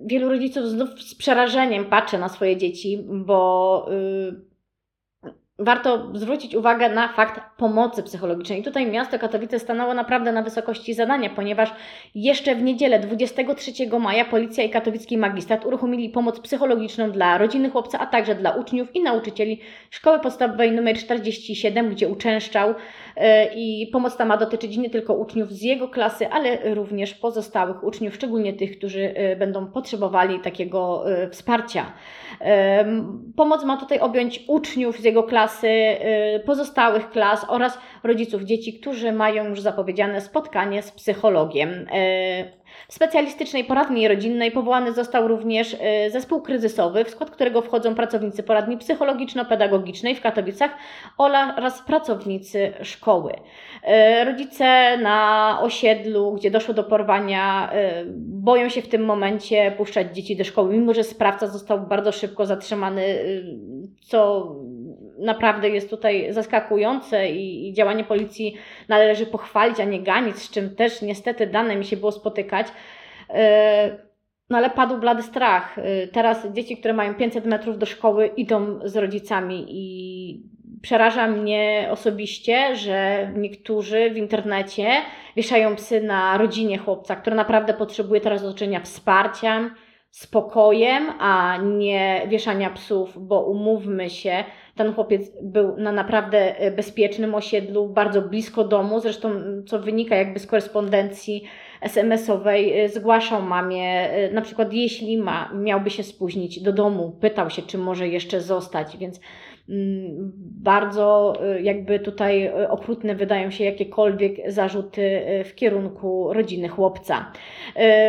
Wielu 0.06 0.30
rodziców 0.30 0.66
znów 0.66 0.90
z 1.02 1.16
przerażeniem 1.16 1.86
patrzy 1.86 2.18
na 2.18 2.30
swoje 2.30 2.58
dzieci, 2.58 3.06
bo 3.10 3.88
y, 3.92 4.55
warto 5.60 6.10
zwrócić 6.14 6.56
uwagę 6.56 6.90
na 6.90 7.08
fakt 7.08 7.42
pomocy 7.58 8.04
psychologicznej. 8.04 8.60
I 8.60 8.64
tutaj 8.64 8.88
miasto 8.92 9.20
Katowice 9.20 9.60
stanęło 9.60 9.94
naprawdę 9.94 10.32
na 10.32 10.42
wysokości 10.42 10.94
zadania, 10.94 11.30
ponieważ 11.30 11.74
jeszcze 12.16 12.56
w 12.56 12.62
niedzielę 12.62 13.00
23 13.00 13.72
maja 14.00 14.26
policja 14.26 14.64
i 14.64 14.70
katowicki 14.70 15.18
magistrat 15.18 15.66
uruchomili 15.66 16.10
pomoc 16.10 16.40
psychologiczną 16.40 17.12
dla 17.12 17.38
rodziny 17.38 17.70
chłopca, 17.70 18.00
a 18.00 18.06
także 18.06 18.36
dla 18.36 18.52
uczniów 18.52 18.96
i 18.96 19.04
nauczycieli 19.04 19.60
szkoły 19.90 20.20
podstawowej 20.20 20.70
nr 20.70 20.98
47, 20.98 21.90
gdzie 21.90 22.08
uczęszczał 22.08 22.74
e, 23.16 23.54
i 23.56 23.88
pomoc 23.88 24.18
ta 24.18 24.26
ma 24.26 24.38
dotyczyć 24.38 24.78
nie 24.78 24.90
tylko 24.90 25.14
uczniów 25.14 25.52
z 25.52 25.62
jego 25.62 25.88
klasy, 25.88 26.28
ale 26.30 26.76
również 26.76 27.14
pozostałych 27.14 27.84
uczniów, 27.84 28.16
szczególnie 28.16 28.54
tych, 28.54 28.78
którzy 28.78 29.14
e, 29.16 29.36
będą 29.36 29.68
potrzebowali 29.68 30.40
takiego 30.40 31.12
e, 31.12 31.30
wsparcia. 31.30 31.94
Pomoc 33.36 33.64
ma 33.64 33.78
tutaj 33.78 34.00
objąć 34.00 34.44
uczniów 34.48 35.00
z 35.00 35.04
jego 35.04 35.24
klasy, 35.24 35.45
klasy, 35.46 35.68
y, 35.68 36.40
pozostałych 36.46 37.10
klas 37.10 37.46
oraz 37.50 37.80
rodziców 38.04 38.44
dzieci, 38.44 38.80
którzy 38.80 39.12
mają 39.12 39.46
już 39.50 39.62
zapowiedziane 39.62 40.22
spotkanie 40.22 40.82
z 40.82 40.92
psychologiem. 40.92 41.70
Y, 41.70 42.66
W 42.88 42.94
specjalistycznej 42.94 43.64
poradni 43.64 44.08
rodzinnej 44.08 44.52
powołany 44.52 44.94
został 44.94 45.28
również 45.28 45.76
e, 45.80 46.10
zespół 46.10 46.42
kryzysowy, 46.42 47.06
w 47.06 47.10
skład 47.10 47.32
którego 47.32 47.62
wchodzą 47.62 47.96
pracownicy 47.96 48.44
poradni 48.44 48.78
psychologiczno-pedagogicznej 48.78 50.16
w 50.16 50.22
Katowicach 50.22 50.72
oraz 51.18 51.82
pracownicy 51.82 52.74
szkoły. 52.82 53.34
Rodzice 54.26 54.98
na 54.98 55.60
osiedlu, 55.62 56.34
gdzie 56.34 56.52
doszło 56.52 56.74
do 56.74 56.84
porwania, 56.84 57.72
boją 58.18 58.70
się 58.70 58.82
w 58.82 58.90
tym 58.90 59.06
momencie 59.06 59.72
puszczać 59.78 60.16
dzieci 60.16 60.36
do 60.36 60.44
szkoły, 60.44 60.74
mimo 60.74 60.94
że 60.94 61.04
sprawca 61.04 61.48
został 61.48 61.80
bardzo 61.80 62.12
szybko 62.12 62.46
zatrzymany, 62.46 63.04
co 64.02 64.48
naprawdę 65.18 65.70
jest 65.70 65.90
tutaj 65.90 66.34
zaskakujące 66.34 67.30
i, 67.30 67.70
i, 67.70 67.74
działanie 67.74 68.04
policji 68.04 68.56
należy 68.88 69.26
pochwalić, 69.26 69.80
a 69.80 69.84
nie 69.84 70.00
ganić, 70.00 70.36
z 70.38 70.52
czym 70.52 70.76
też 70.76 71.02
niestety 71.02 71.48
dane 71.48 71.76
mi 71.76 71.86
się 71.86 71.98
było 71.98 72.12
spotykać. 72.12 72.68
E, 73.30 73.98
no 74.50 74.58
ale 74.58 74.70
padł 74.70 74.98
blady 74.98 75.24
strach. 75.24 75.80
E, 75.80 76.08
teraz 76.08 76.48
dzieci, 76.54 76.78
które 76.78 76.94
mają 76.94 77.16
500 77.16 77.46
metrów 77.46 77.78
do 77.78 77.86
szkoły, 77.86 78.28
idą 78.28 78.80
z 78.84 78.96
rodzicami 78.96 79.66
i 79.70 80.56
przeraża 80.82 81.28
mnie 81.28 81.88
osobiście, 81.92 82.76
że 82.76 83.32
niektórzy 83.36 84.10
w 84.10 84.18
internecie 84.18 84.88
wieszają 85.36 85.76
psy 85.76 86.02
na 86.02 86.38
rodzinie 86.38 86.78
chłopca, 86.78 87.16
który 87.16 87.36
naprawdę 87.36 87.74
potrzebuje 87.74 88.22
teraz 88.22 88.44
otoczenia 88.44 88.80
wsparciem, 88.80 89.72
spokojem, 90.12 91.14
a 91.20 91.58
nie 91.58 92.22
wieszania 92.28 92.70
psów, 92.70 93.28
bo 93.28 93.42
umówmy 93.42 94.10
się, 94.10 94.44
ten 94.76 94.94
chłopiec 94.94 95.32
był 95.42 95.78
na 95.78 95.92
naprawdę 95.92 96.60
e, 96.60 96.72
bezpiecznym 96.72 97.36
osiedlu, 97.36 97.90
bardzo 97.90 98.22
blisko 98.22 98.64
domu, 98.64 99.00
zresztą 99.00 99.32
co 99.68 99.80
wynika 99.80 100.16
jakby 100.16 100.40
z 100.40 100.48
korespondencji 100.48 101.44
SMS-owej, 101.82 102.80
e, 102.80 102.90
zgłaszał 102.90 103.42
mamie, 103.42 104.10
e, 104.12 104.32
na 104.32 104.42
przykład 104.42 104.74
jeśli 104.74 105.18
ma, 105.18 105.52
miałby 105.54 105.90
się 105.90 106.04
spóźnić 106.04 106.60
do 106.60 106.74
domu, 106.74 107.18
pytał 107.22 107.50
się, 107.50 107.62
czy 107.62 107.78
może 107.78 108.08
jeszcze 108.08 108.42
zostać, 108.42 108.98
więc 108.98 109.20
bardzo 110.64 111.34
y, 111.58 111.62
jakby 111.62 112.00
tutaj 112.00 112.48
y, 112.48 112.70
okrutne 112.70 113.16
wydają 113.16 113.52
się 113.52 113.64
jakiekolwiek 113.64 114.52
zarzuty 114.52 115.02
y, 115.02 115.44
w 115.44 115.56
kierunku 115.56 116.34
rodziny 116.34 116.68
chłopca. 116.68 117.32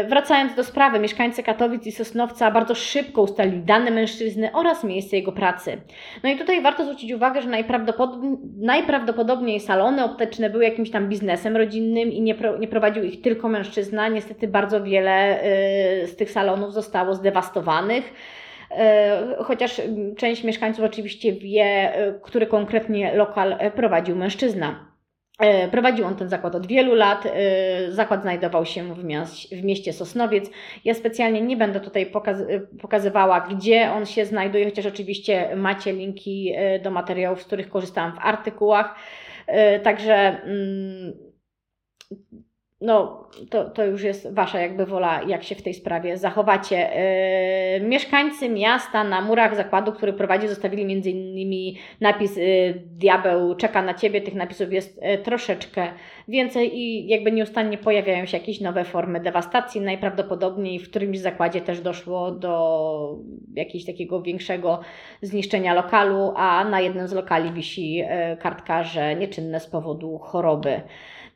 Wracając 0.09 0.55
do 0.55 0.65
sprawy, 0.65 0.99
mieszkańcy 0.99 1.43
Katowic 1.43 1.87
i 1.87 1.93
Sosnowca 1.93 2.51
bardzo 2.51 2.75
szybko 2.75 3.23
ustalili 3.23 3.59
dane 3.59 3.91
mężczyzny 3.91 4.53
oraz 4.53 4.85
miejsce 4.85 5.17
jego 5.17 5.33
pracy. 5.33 5.79
No 6.23 6.31
i 6.31 6.39
tutaj 6.39 6.63
warto 6.63 6.85
zwrócić 6.85 7.13
uwagę, 7.13 7.43
że 7.43 7.49
najprawdopodobniej 8.57 9.61
salony 9.61 10.05
optyczne 10.05 10.51
były 10.51 10.65
jakimś 10.65 10.91
tam 10.91 11.09
biznesem 11.09 11.57
rodzinnym 11.57 12.13
i 12.13 12.23
nie, 12.23 12.35
nie 12.61 12.69
prowadził 12.69 13.05
ich 13.05 13.21
tylko 13.21 13.49
mężczyzna. 13.49 14.09
Niestety 14.09 14.49
bardzo 14.49 14.83
wiele 14.83 15.41
z 16.07 16.17
tych 16.17 16.31
salonów 16.31 16.73
zostało 16.73 17.15
zdewastowanych. 17.15 18.13
E, 18.77 19.37
chociaż 19.45 19.81
część 20.17 20.45
mieszkańców 20.45 20.85
oczywiście 20.85 21.33
wie, 21.33 21.65
e, 21.65 22.13
który 22.23 22.47
konkretnie 22.47 23.15
lokal 23.15 23.57
e, 23.59 23.71
prowadził 23.71 24.17
mężczyzna. 24.17 24.97
Prowadził 25.71 26.07
on 26.07 26.17
ten 26.17 26.29
zakład 26.29 26.55
od 26.55 26.67
wielu 26.67 26.95
lat. 26.95 27.25
Zakład 27.89 28.23
znajdował 28.23 28.67
się 28.67 28.95
w, 28.95 28.99
w 29.53 29.65
mieście 29.65 29.93
Sosnowiec. 29.93 30.51
Ja 30.85 30.95
specjalnie 30.95 31.41
nie 31.41 31.57
będę 31.57 31.81
tutaj 31.81 32.13
pokazywała, 32.81 33.41
gdzie 33.41 33.93
on 33.93 34.07
się 34.07 34.25
znajduje, 34.25 34.65
chociaż 34.65 34.87
oczywiście 34.87 35.57
macie 35.57 35.93
linki 35.93 36.55
do 36.83 36.91
materiałów, 36.91 37.43
z 37.43 37.45
których 37.45 37.69
korzystałam 37.69 38.13
w 38.13 38.19
artykułach. 38.21 38.95
Także 39.83 40.15
mm, 40.15 41.13
no, 42.81 43.29
to, 43.51 43.71
to 43.71 43.85
już 43.85 44.03
jest 44.03 44.35
Wasza 44.35 44.61
jakby 44.61 44.87
wola, 44.87 45.23
jak 45.23 45.45
się 45.45 45.55
w 45.55 45.63
tej 45.63 45.75
sprawie 45.75 46.17
zachowacie. 46.17 46.91
Yy, 47.81 47.89
mieszkańcy 47.89 48.49
miasta 48.49 49.05
na 49.05 49.21
murach 49.21 49.57
zakładu, 49.57 49.93
który 49.93 50.13
prowadzi, 50.13 50.49
zostawili 50.49 50.85
między 50.85 51.11
innymi 51.11 51.79
napis 52.01 52.37
yy, 52.37 52.83
Diabeł 52.87 53.55
czeka 53.55 53.83
na 53.83 53.95
Ciebie. 53.95 54.21
Tych 54.21 54.35
napisów 54.35 54.73
jest 54.73 55.03
yy, 55.03 55.19
troszeczkę 55.19 55.89
więcej 56.29 56.79
i 56.79 57.09
jakby 57.09 57.33
nieustannie 57.33 57.79
pojawiają 57.79 58.27
się 58.27 58.39
jakieś 58.39 58.61
nowe 58.61 58.85
formy 58.85 59.21
dewastacji. 59.21 59.81
Najprawdopodobniej 59.81 60.79
w 60.79 60.91
którymś 60.91 61.19
zakładzie 61.19 61.61
też 61.61 61.81
doszło 61.81 62.31
do 62.31 63.19
jakiegoś 63.55 63.87
takiego 63.87 64.23
większego 64.23 64.81
zniszczenia 65.23 65.75
lokalu, 65.75 66.33
a 66.37 66.65
na 66.65 66.81
jednym 66.81 67.09
z 67.09 67.13
lokali 67.13 67.53
wisi 67.53 68.03
kartka, 68.41 68.85
że 68.85 69.15
nieczynne 69.15 69.61
z 69.61 69.67
powodu 69.67 70.19
choroby. 70.19 70.81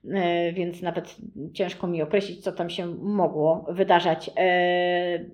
E, 0.05 0.53
więc 0.53 0.83
nawet 0.83 1.17
ciężko 1.55 1.87
mi 1.87 2.03
określić, 2.03 2.45
co 2.45 2.53
tam 2.53 2.71
się 2.71 2.87
mogło 2.87 3.67
wydarzać. 3.69 4.31
E, 4.37 5.25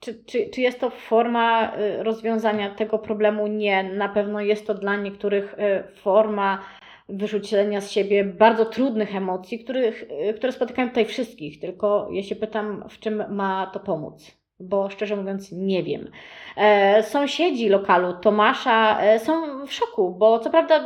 czy, 0.00 0.24
czy, 0.24 0.50
czy 0.50 0.60
jest 0.60 0.80
to 0.80 0.90
forma 0.90 1.72
e, 1.72 2.02
rozwiązania 2.02 2.74
tego 2.74 2.98
problemu? 2.98 3.46
Nie. 3.46 3.82
Na 3.82 4.08
pewno 4.08 4.40
jest 4.40 4.66
to 4.66 4.74
dla 4.74 4.96
niektórych 4.96 5.56
forma 5.94 6.64
wyrzucenia 7.08 7.80
z 7.80 7.90
siebie 7.90 8.24
bardzo 8.24 8.64
trudnych 8.64 9.16
emocji, 9.16 9.64
których, 9.64 10.08
które 10.36 10.52
spotykają 10.52 10.88
tutaj 10.88 11.04
wszystkich. 11.04 11.60
Tylko 11.60 12.08
ja 12.12 12.22
się 12.22 12.36
pytam, 12.36 12.84
w 12.88 12.98
czym 12.98 13.34
ma 13.34 13.70
to 13.72 13.80
pomóc? 13.80 14.38
Bo 14.60 14.90
szczerze 14.90 15.16
mówiąc 15.16 15.52
nie 15.52 15.82
wiem. 15.82 16.10
E, 16.56 17.02
sąsiedzi 17.02 17.68
lokalu 17.68 18.12
Tomasza 18.12 19.00
e, 19.00 19.18
są 19.18 19.66
w 19.66 19.72
szoku, 19.72 20.14
bo 20.18 20.38
co 20.38 20.50
prawda 20.50 20.84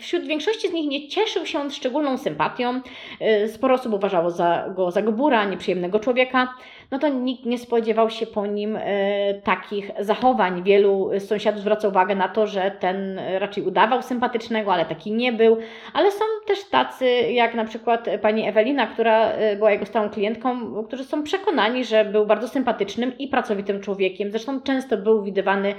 wśród 0.00 0.26
większości 0.26 0.68
z 0.68 0.72
nich 0.72 0.90
nie 0.90 1.08
cieszył 1.08 1.46
się 1.46 1.70
szczególną 1.70 2.18
sympatią. 2.18 2.80
E, 3.20 3.48
sporo 3.48 3.74
osób 3.74 3.92
uważało 3.92 4.30
za, 4.30 4.68
go 4.76 4.90
za 4.90 5.02
gobura, 5.02 5.44
nieprzyjemnego 5.44 6.00
człowieka. 6.00 6.54
No 6.92 6.98
to 6.98 7.08
nikt 7.08 7.44
nie 7.44 7.58
spodziewał 7.58 8.10
się 8.10 8.26
po 8.26 8.46
nim 8.46 8.76
e, 8.76 9.34
takich 9.34 9.90
zachowań. 9.98 10.62
Wielu 10.62 11.10
sąsiadów 11.18 11.60
zwraca 11.60 11.88
uwagę 11.88 12.14
na 12.14 12.28
to, 12.28 12.46
że 12.46 12.70
ten 12.80 13.20
raczej 13.38 13.64
udawał 13.64 14.02
sympatycznego, 14.02 14.72
ale 14.72 14.84
taki 14.84 15.12
nie 15.12 15.32
był. 15.32 15.56
Ale 15.94 16.10
są 16.10 16.24
też 16.46 16.64
tacy, 16.64 17.06
jak 17.10 17.54
na 17.54 17.64
przykład 17.64 18.08
pani 18.22 18.48
Ewelina, 18.48 18.86
która 18.86 19.28
e, 19.28 19.56
była 19.56 19.70
jego 19.70 19.86
stałą 19.86 20.10
klientką, 20.10 20.74
którzy 20.84 21.04
są 21.04 21.22
przekonani, 21.22 21.84
że 21.84 22.04
był 22.04 22.26
bardzo 22.26 22.48
sympatycznym 22.48 23.18
i 23.18 23.28
pracowitym 23.28 23.80
człowiekiem. 23.80 24.30
Zresztą 24.30 24.60
często 24.60 24.96
był 24.96 25.22
widywany 25.22 25.74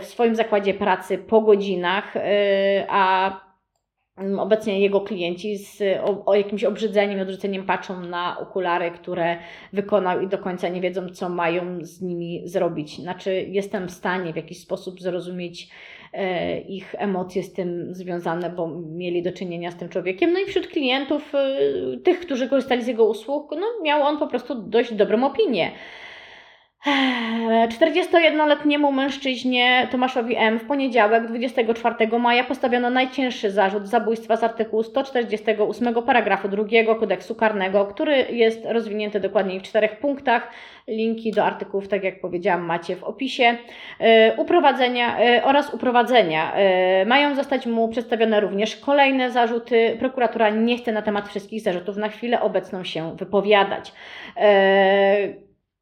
w 0.00 0.04
swoim 0.04 0.34
zakładzie 0.34 0.74
pracy 0.74 1.18
po 1.18 1.40
godzinach, 1.40 2.14
a 2.88 3.40
obecnie 4.38 4.80
jego 4.80 5.00
klienci 5.00 5.58
z 5.58 5.82
o, 6.04 6.24
o, 6.24 6.34
jakimś 6.34 6.64
obrzydzeniem, 6.64 7.20
odrzuceniem 7.20 7.66
patrzą 7.66 8.00
na 8.00 8.38
okulary, 8.38 8.90
które 8.90 9.36
wykonał 9.72 10.20
i 10.20 10.28
do 10.28 10.38
końca 10.38 10.68
nie 10.68 10.80
wiedzą, 10.80 11.08
co 11.08 11.28
mają 11.28 11.78
z 11.80 12.02
nimi 12.02 12.42
zrobić. 12.44 12.96
Znaczy, 12.96 13.46
jestem 13.48 13.88
w 13.88 13.90
stanie 13.90 14.32
w 14.32 14.36
jakiś 14.36 14.60
sposób 14.60 15.00
zrozumieć 15.00 15.68
e, 16.12 16.60
ich 16.60 16.94
emocje 16.98 17.42
z 17.42 17.52
tym 17.52 17.94
związane, 17.94 18.50
bo 18.50 18.68
mieli 18.68 19.22
do 19.22 19.32
czynienia 19.32 19.70
z 19.70 19.76
tym 19.76 19.88
człowiekiem. 19.88 20.32
No 20.32 20.40
i 20.40 20.46
wśród 20.46 20.66
klientów, 20.66 21.34
e, 21.34 21.58
tych, 22.04 22.20
którzy 22.20 22.48
korzystali 22.48 22.82
z 22.82 22.86
jego 22.86 23.04
usług, 23.04 23.50
no, 23.50 23.66
miał 23.82 24.02
on 24.02 24.18
po 24.18 24.26
prostu 24.26 24.54
dość 24.54 24.94
dobrą 24.94 25.24
opinię. 25.24 25.70
41-letniemu 26.84 28.92
mężczyźnie 28.92 29.88
Tomaszowi 29.90 30.36
M. 30.36 30.58
w 30.58 30.64
poniedziałek 30.64 31.26
24 31.26 32.18
maja 32.18 32.44
postawiono 32.44 32.90
najcięższy 32.90 33.50
zarzut 33.50 33.88
zabójstwa 33.88 34.36
z 34.36 34.44
artykułu 34.44 34.82
148 34.82 35.94
paragrafu 35.94 36.48
2 36.48 36.64
kodeksu 37.00 37.34
karnego, 37.34 37.86
który 37.86 38.26
jest 38.30 38.64
rozwinięty 38.64 39.20
dokładniej 39.20 39.60
w 39.60 39.62
czterech 39.62 39.98
punktach. 39.98 40.50
Linki 40.88 41.32
do 41.32 41.44
artykułów, 41.44 41.88
tak 41.88 42.04
jak 42.04 42.20
powiedziałam, 42.20 42.64
macie 42.64 42.96
w 42.96 43.04
opisie. 43.04 43.56
E, 44.00 44.36
uprowadzenia 44.36 45.18
e, 45.18 45.44
oraz 45.44 45.74
uprowadzenia. 45.74 46.52
Mają 47.06 47.34
zostać 47.34 47.66
mu 47.66 47.88
przedstawione 47.88 48.40
również 48.40 48.76
kolejne 48.76 49.30
zarzuty. 49.30 49.96
Prokuratura 49.98 50.50
nie 50.50 50.78
chce 50.78 50.92
na 50.92 51.02
temat 51.02 51.28
wszystkich 51.28 51.60
zarzutów 51.60 51.96
na 51.96 52.08
chwilę 52.08 52.40
obecną 52.40 52.84
się 52.84 53.16
wypowiadać. 53.16 53.92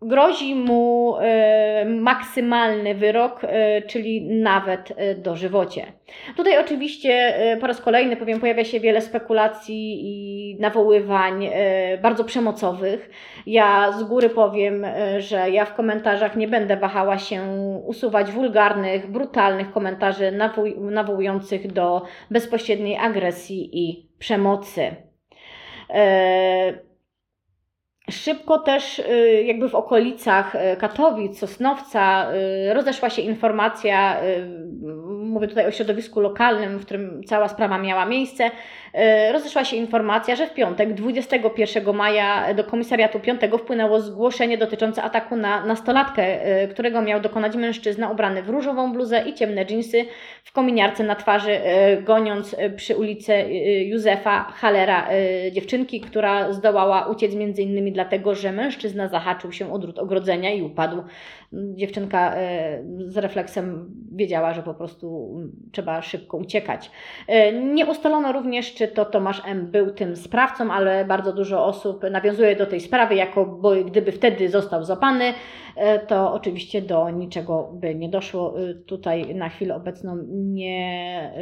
Grozi 0.05 0.55
mu 0.55 1.17
e, 1.21 1.85
maksymalny 1.85 2.95
wyrok, 2.95 3.41
e, 3.45 3.83
czyli 3.83 4.23
nawet 4.23 4.93
e, 4.97 5.15
dożywocie. 5.15 5.87
Tutaj 6.37 6.59
oczywiście 6.59 7.35
po 7.61 7.67
raz 7.67 7.81
kolejny 7.81 8.17
powiem, 8.17 8.41
pojawia 8.41 8.65
się 8.65 8.81
wiele 8.81 9.01
spekulacji 9.01 10.01
i 10.03 10.57
nawoływań 10.61 11.49
bardzo 12.03 12.25
przemocowych. 12.25 13.11
Ja 13.47 13.93
z 13.93 14.05
góry 14.05 14.31
powiem, 14.31 14.87
że 15.19 15.51
ja 15.51 15.65
w 15.65 15.75
komentarzach 15.75 16.37
nie 16.37 16.49
będę 16.49 16.77
wahała 16.77 17.19
się 17.19 17.43
usuwać 17.87 18.33
wulgarnych, 18.33 19.11
brutalnych 19.11 19.73
komentarzy 19.73 20.33
nawołujących 20.77 21.73
do 21.73 22.03
bezpośredniej 22.31 22.97
agresji 22.97 23.71
i 23.73 24.09
przemocy. 24.19 24.97
Szybko 28.13 28.59
też 28.59 28.99
y, 28.99 29.43
jakby 29.47 29.69
w 29.69 29.75
okolicach 29.75 30.55
y, 30.55 30.77
Katowic, 30.77 31.39
Sosnowca 31.39 32.33
y, 32.71 32.75
rozeszła 32.75 33.11
się 33.11 33.23
informacja, 33.23 34.17
mówię 35.23 35.49
tutaj 35.49 35.67
o 35.67 35.71
środowisku 35.71 36.21
lokalnym, 36.21 36.79
w 36.79 36.85
którym 36.85 37.25
cała 37.25 37.49
sprawa 37.49 37.79
miała 37.79 38.07
miejsce, 38.07 38.51
rozeszła 39.33 39.65
się 39.65 39.77
informacja, 39.77 40.37
że 40.37 40.47
w 40.47 40.55
piątek 40.55 40.95
21 40.95 41.95
maja 41.95 42.55
do 42.55 42.65
komisariatu 42.65 43.21
5 43.21 43.41
wpłynęło 43.59 44.01
zgłoszenie 44.01 44.59
dotyczące 44.59 45.03
ataku 45.03 45.37
na 45.37 45.67
nastolatkę, 45.67 46.39
którego 46.71 47.03
miał 47.03 47.21
dokonać 47.21 47.57
mężczyzna 47.57 48.11
ubrany 48.11 48.43
w 48.43 48.49
różową 48.49 48.93
bluzę 48.93 49.23
i 49.29 49.35
ciemne 49.35 49.67
dżinsy 49.67 50.05
w 50.45 50.53
kominiarce 50.53 51.05
na 51.05 51.15
twarzy, 51.15 51.61
goniąc 52.05 52.57
przy 52.77 52.97
ulicy 52.97 53.33
Józefa 53.85 54.45
Halera 54.45 55.09
dziewczynki, 55.53 56.01
która 56.01 56.53
zdołała 56.53 57.07
uciec 57.07 57.35
między 57.35 57.63
innymi 57.63 57.93
dlatego, 57.93 58.35
że 58.35 58.53
mężczyzna 58.53 59.09
zahaczył 59.09 59.53
się 59.53 59.73
o 59.73 59.79
drut 59.79 59.99
ogrodzenia 59.99 60.51
i 60.51 60.63
upadł. 60.63 61.03
Dziewczynka 61.53 62.35
e, 62.35 62.83
z 63.07 63.17
refleksem 63.17 63.91
wiedziała, 64.13 64.55
że 64.55 64.63
po 64.63 64.75
prostu 64.75 65.37
trzeba 65.73 66.03
szybko 66.03 66.37
uciekać. 66.37 66.91
E, 67.29 67.53
nie 67.53 67.87
ustalono 67.87 68.33
również, 68.33 68.75
czy 68.75 68.82
to 68.89 69.05
Tomasz 69.05 69.43
M. 69.47 69.71
był 69.71 69.91
tym 69.91 70.17
sprawcą, 70.17 70.73
ale 70.73 71.05
bardzo 71.05 71.33
dużo 71.33 71.65
osób 71.65 72.03
nawiązuje 72.11 72.57
do 72.57 72.67
tej 72.67 72.81
sprawy, 72.81 73.15
jako 73.15 73.47
bo 73.47 73.71
gdyby 73.85 74.13
wtedy 74.13 74.49
został 74.49 74.85
złapany, 74.85 75.35
e, 75.77 75.99
to 75.99 76.33
oczywiście 76.33 76.83
do 76.83 77.11
niczego 77.11 77.71
by 77.75 77.95
nie 77.95 78.09
doszło. 78.09 78.55
Tutaj 78.87 79.35
na 79.35 79.49
chwilę 79.49 79.75
obecną 79.75 80.19
nie 80.33 81.33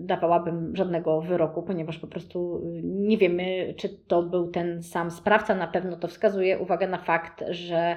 dawałabym 0.00 0.76
żadnego 0.76 1.20
wyroku, 1.20 1.62
ponieważ 1.62 1.98
po 1.98 2.06
prostu 2.06 2.62
nie 2.82 3.18
wiemy, 3.18 3.74
czy 3.76 3.88
to 3.88 4.22
był 4.22 4.50
ten 4.50 4.82
sam 4.82 5.10
sprawca. 5.10 5.54
Na 5.54 5.66
pewno 5.66 5.96
to 5.96 6.08
wskazuje 6.08 6.58
uwagę 6.58 6.88
na 6.88 6.98
fakt, 6.98 7.44
że 7.50 7.96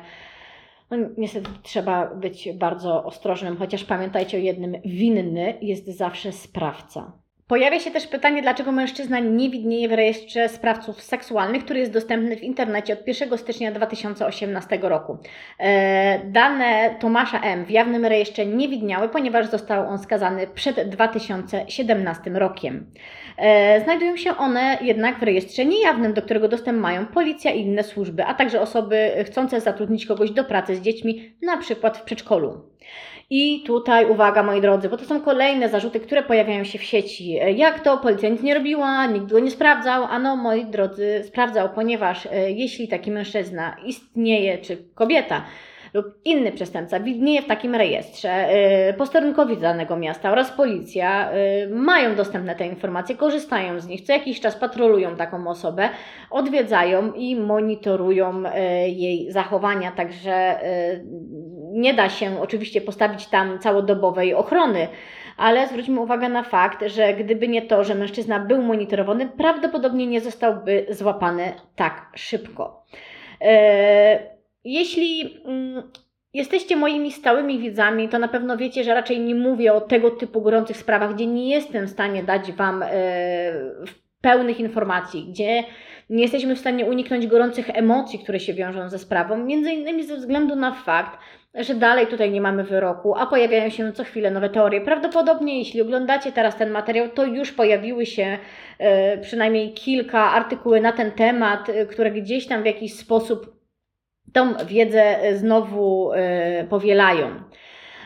no, 0.92 0.98
niestety 1.18 1.50
trzeba 1.64 2.16
być 2.16 2.50
bardzo 2.54 3.04
ostrożnym, 3.04 3.58
chociaż 3.58 3.84
pamiętajcie 3.84 4.38
o 4.38 4.42
jednym: 4.42 4.76
winny 4.86 5.58
jest 5.62 5.88
zawsze 5.98 6.32
sprawca. 6.32 7.22
Pojawia 7.52 7.80
się 7.80 7.92
też 7.92 8.08
pytanie, 8.08 8.42
dlaczego 8.42 8.72
mężczyzna 8.72 9.20
nie 9.20 9.50
widnieje 9.50 9.90
w 9.90 9.94
rejestrze 9.94 10.50
sprawców 10.50 11.02
seksualnych, 11.02 11.66
który 11.66 11.80
jest 11.80 11.92
dostępny 11.92 12.36
w 12.36 12.44
internecie 12.44 12.94
od 12.94 13.08
1 13.08 13.38
stycznia 13.38 13.72
2018 13.72 14.80
roku. 14.82 15.18
E, 15.60 16.20
dane 16.26 16.96
Tomasza 17.00 17.40
M. 17.40 17.66
w 17.66 17.70
jawnym 17.70 18.06
rejestrze 18.06 18.46
nie 18.46 18.70
widniały, 18.70 19.10
ponieważ 19.10 19.48
został 19.48 19.90
on 19.90 20.00
skazany 20.00 20.48
przed 20.48 20.90
2017 20.90 22.32
rokiem. 22.34 22.86
E, 23.38 23.82
znajdują 23.84 24.18
się 24.18 24.38
one 24.38 24.78
jednak 24.82 25.20
w 25.20 25.24
rejestrze 25.24 25.66
niejawnym, 25.66 26.14
do 26.14 26.22
którego 26.22 26.48
dostęp 26.48 26.80
mają 26.80 27.06
policja 27.06 27.52
i 27.52 27.62
inne 27.62 27.84
służby, 27.84 28.24
a 28.26 28.34
także 28.34 28.62
osoby 28.62 29.12
chcące 29.26 29.62
zatrudnić 29.62 30.06
kogoś 30.06 30.32
do 30.32 30.44
pracy 30.44 30.76
z 30.76 30.82
dziećmi, 30.82 31.36
na 31.42 31.58
przykład 31.58 31.98
w 31.98 32.04
przedszkolu. 32.04 32.71
I 33.30 33.64
tutaj 33.64 34.06
uwaga, 34.06 34.44
moi 34.44 34.62
drodzy, 34.62 34.90
bo 34.90 34.98
to 34.98 35.06
są 35.06 35.22
kolejne 35.22 35.70
zarzuty, 35.70 36.00
które 36.00 36.24
pojawiają 36.24 36.64
się 36.64 36.80
w 36.80 36.84
sieci. 36.84 37.32
Jak 37.56 37.80
to? 37.80 37.98
Policja 37.98 38.30
nic 38.30 38.42
nie 38.42 38.54
robiła, 38.54 39.06
nikt 39.06 39.32
go 39.32 39.40
nie 39.40 39.52
sprawdzał. 39.52 40.04
Ano, 40.04 40.36
moi 40.36 40.66
drodzy, 40.66 41.24
sprawdzał, 41.28 41.70
ponieważ 41.76 42.26
e, 42.26 42.52
jeśli 42.52 42.88
taki 42.88 43.12
mężczyzna 43.12 43.76
istnieje, 43.86 44.58
czy 44.58 44.78
kobieta, 44.96 45.46
lub 45.94 46.06
inny 46.26 46.52
przestępca 46.52 47.00
widnieje 47.00 47.42
w 47.42 47.48
takim 47.48 47.76
rejestrze, 47.76 48.48
y, 48.90 48.94
posterunkowi 48.94 49.58
danego 49.58 49.98
miasta 49.98 50.32
oraz 50.32 50.52
policja 50.52 51.32
y, 51.34 51.70
mają 51.70 52.16
dostępne 52.16 52.56
te 52.56 52.68
informacje, 52.68 53.16
korzystają 53.16 53.80
z 53.80 53.88
nich, 53.88 54.02
co 54.02 54.14
jakiś 54.14 54.40
czas 54.40 54.56
patrolują 54.56 55.16
taką 55.16 55.48
osobę, 55.48 55.90
odwiedzają 56.30 57.14
i 57.14 57.36
monitorują 57.36 58.44
y, 58.46 58.50
jej 58.90 59.32
zachowania, 59.32 59.92
także 59.92 60.60
nie 61.72 61.94
da 61.94 62.10
się 62.10 62.42
oczywiście 62.42 62.82
postawić 62.82 63.28
tam 63.28 63.60
całodobowej 63.60 64.34
ochrony, 64.34 64.88
ale 65.38 65.68
zwróćmy 65.68 66.00
uwagę 66.00 66.30
na 66.30 66.44
fakt, 66.44 66.84
że 66.88 67.14
gdyby 67.14 67.48
nie 67.48 67.62
to, 67.62 67.84
że 67.84 67.96
mężczyzna 67.96 68.40
był 68.40 68.62
monitorowany, 68.62 69.30
prawdopodobnie 69.38 70.08
nie 70.08 70.22
zostałby 70.22 70.86
złapany 70.90 71.54
tak 71.76 72.06
szybko. 72.16 72.86
Jeśli 74.64 75.42
mm, 75.46 75.84
jesteście 76.34 76.76
moimi 76.76 77.12
stałymi 77.12 77.60
widzami, 77.60 78.10
to 78.10 78.20
na 78.20 78.28
pewno 78.28 78.58
wiecie, 78.58 78.84
że 78.84 78.94
raczej 78.94 79.20
nie 79.20 79.36
mówię 79.36 79.74
o 79.74 79.82
tego 79.82 80.12
typu 80.12 80.42
gorących 80.42 80.78
sprawach, 80.78 81.16
gdzie 81.16 81.28
nie 81.28 81.50
jestem 81.50 81.88
w 81.88 81.90
stanie 81.90 82.24
dać 82.24 82.52
Wam 82.52 82.84
e, 82.84 82.90
pełnych 84.22 84.60
informacji, 84.60 85.26
gdzie 85.30 85.64
nie 86.10 86.22
jesteśmy 86.22 86.56
w 86.56 86.60
stanie 86.60 86.86
uniknąć 86.86 87.28
gorących 87.28 87.70
emocji, 87.70 88.20
które 88.20 88.40
się 88.40 88.54
wiążą 88.54 88.90
ze 88.90 89.00
sprawą, 89.00 89.38
między 89.38 89.72
innymi 89.72 90.04
ze 90.04 90.18
względu 90.18 90.56
na 90.56 90.72
fakt, 90.72 91.20
że 91.56 91.76
dalej 91.76 92.08
tutaj 92.08 92.32
nie 92.32 92.42
mamy 92.42 92.64
wyroku, 92.64 93.16
a 93.16 93.26
pojawiają 93.26 93.70
się 93.70 93.94
co 93.94 94.04
chwilę 94.04 94.32
nowe 94.32 94.50
teorie. 94.50 94.82
Prawdopodobnie, 94.82 95.60
jeśli 95.60 95.82
oglądacie 95.82 96.32
teraz 96.32 96.56
ten 96.56 96.72
materiał, 96.72 97.10
to 97.10 97.26
już 97.26 97.52
pojawiły 97.52 98.06
się 98.06 98.38
e, 98.80 99.18
przynajmniej 99.18 99.74
kilka 99.74 100.32
artykuły 100.32 100.82
na 100.82 100.92
ten 100.92 101.12
temat, 101.12 101.70
e, 101.70 101.86
które 101.86 102.12
gdzieś 102.12 102.48
tam 102.48 102.64
w 102.64 102.66
jakiś 102.66 102.94
sposób 102.94 103.61
tą 104.34 104.54
wiedzę 104.66 105.18
znowu 105.34 106.14
y, 106.14 106.18
powielają. 106.70 107.44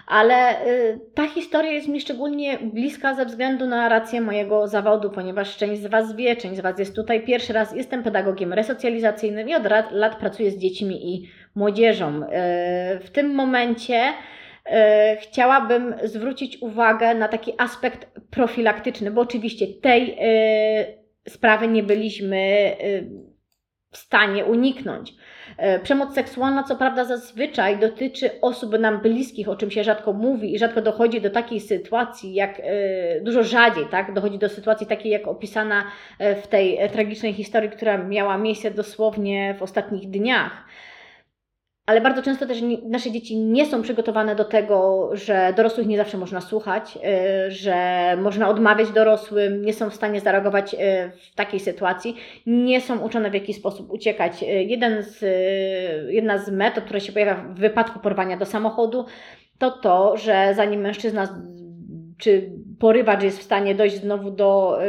Ale 0.08 0.68
y, 0.68 1.00
ta 1.16 1.28
historia 1.28 1.72
jest 1.72 1.88
mi 1.88 2.02
szczególnie 2.02 2.58
bliska 2.58 3.14
ze 3.14 3.26
względu 3.26 3.68
na 3.68 3.90
rację 3.90 4.22
mojego 4.22 4.68
zawodu, 4.68 5.10
ponieważ 5.10 5.58
część 5.58 5.82
z 5.82 5.86
Was 5.88 6.16
wie, 6.16 6.36
część 6.36 6.58
z 6.58 6.60
Was 6.60 6.80
jest 6.80 6.96
tutaj 6.96 7.26
pierwszy 7.26 7.54
raz. 7.54 7.76
Jestem 7.76 8.04
pedagogiem 8.04 8.54
resocjalizacyjnym 8.54 9.50
i 9.50 9.56
od 9.56 9.70
lat, 9.70 9.92
lat 9.92 10.16
pracuję 10.16 10.52
z 10.52 10.58
dziećmi 10.58 11.14
i 11.14 11.30
młodzieżą. 11.56 12.22
W 13.02 13.10
tym 13.14 13.36
momencie 13.36 14.04
chciałabym 15.22 15.96
zwrócić 16.04 16.58
uwagę 16.62 17.16
na 17.16 17.28
taki 17.28 17.54
aspekt 17.58 18.08
profilaktyczny, 18.30 19.12
bo 19.12 19.22
oczywiście 19.22 19.68
tej 19.82 20.18
sprawy 21.28 21.68
nie 21.68 21.84
byliśmy 21.84 22.72
w 23.92 23.98
stanie 23.98 24.46
uniknąć. 24.46 25.14
E, 25.58 25.80
przemoc 25.80 26.16
seksualna, 26.16 26.64
co 26.64 26.76
prawda, 26.76 27.06
zazwyczaj 27.06 27.80
dotyczy 27.80 28.42
osób 28.42 28.80
nam 28.80 29.02
bliskich, 29.02 29.50
o 29.50 29.56
czym 29.56 29.72
się 29.72 29.84
rzadko 29.84 30.14
mówi 30.14 30.56
i 30.56 30.60
rzadko 30.60 30.82
dochodzi 30.82 31.22
do 31.22 31.30
takiej 31.30 31.60
sytuacji, 31.60 32.34
jak 32.34 32.60
e, 32.60 33.22
dużo 33.22 33.44
rzadziej, 33.44 33.86
tak? 33.86 34.14
Dochodzi 34.14 34.38
do 34.38 34.50
sytuacji 34.50 34.88
takiej, 34.88 35.12
jak 35.12 35.28
opisana 35.28 35.84
e, 36.20 36.36
w 36.36 36.48
tej 36.48 36.80
tragicznej 36.92 37.34
historii, 37.34 37.70
która 37.70 37.98
miała 37.98 38.38
miejsce 38.38 38.72
dosłownie 38.72 39.56
w 39.60 39.62
ostatnich 39.62 40.10
dniach 40.10 40.66
ale 41.86 42.02
bardzo 42.02 42.22
często 42.22 42.46
też 42.46 42.58
nasze 42.84 43.12
dzieci 43.12 43.38
nie 43.38 43.66
są 43.66 43.82
przygotowane 43.82 44.36
do 44.36 44.46
tego, 44.46 45.10
że 45.14 45.54
dorosłych 45.58 45.88
nie 45.88 45.98
zawsze 45.98 46.18
można 46.18 46.42
słuchać, 46.42 46.98
y, 47.48 47.52
że 47.52 48.18
można 48.22 48.50
odmawiać 48.50 48.92
dorosłym, 48.92 49.66
nie 49.66 49.74
są 49.74 49.90
w 49.90 49.96
stanie 49.96 50.22
zareagować 50.22 50.74
y, 50.74 50.78
w 51.32 51.36
takiej 51.36 51.60
sytuacji, 51.60 52.16
nie 52.46 52.82
są 52.82 53.00
uczone 53.00 53.32
w 53.32 53.34
jaki 53.34 53.54
sposób 53.54 53.92
uciekać. 53.92 54.44
Y, 54.44 54.46
jeden 54.46 55.04
z, 55.04 55.26
jedna 56.12 56.38
z 56.38 56.52
metod, 56.52 56.84
która 56.84 57.00
się 57.00 57.14
pojawia 57.14 57.36
w 57.36 57.60
wypadku 57.60 58.00
porwania 58.00 58.38
do 58.38 58.46
samochodu, 58.46 59.06
to 59.58 59.72
to, 59.72 60.18
że 60.18 60.54
zanim 60.56 60.82
mężczyzna 60.82 61.42
czy 62.18 62.50
porywacz 62.80 63.24
jest 63.24 63.40
w 63.40 63.44
stanie 63.44 63.76
dojść 63.76 63.96
znowu 63.96 64.32
do 64.32 64.80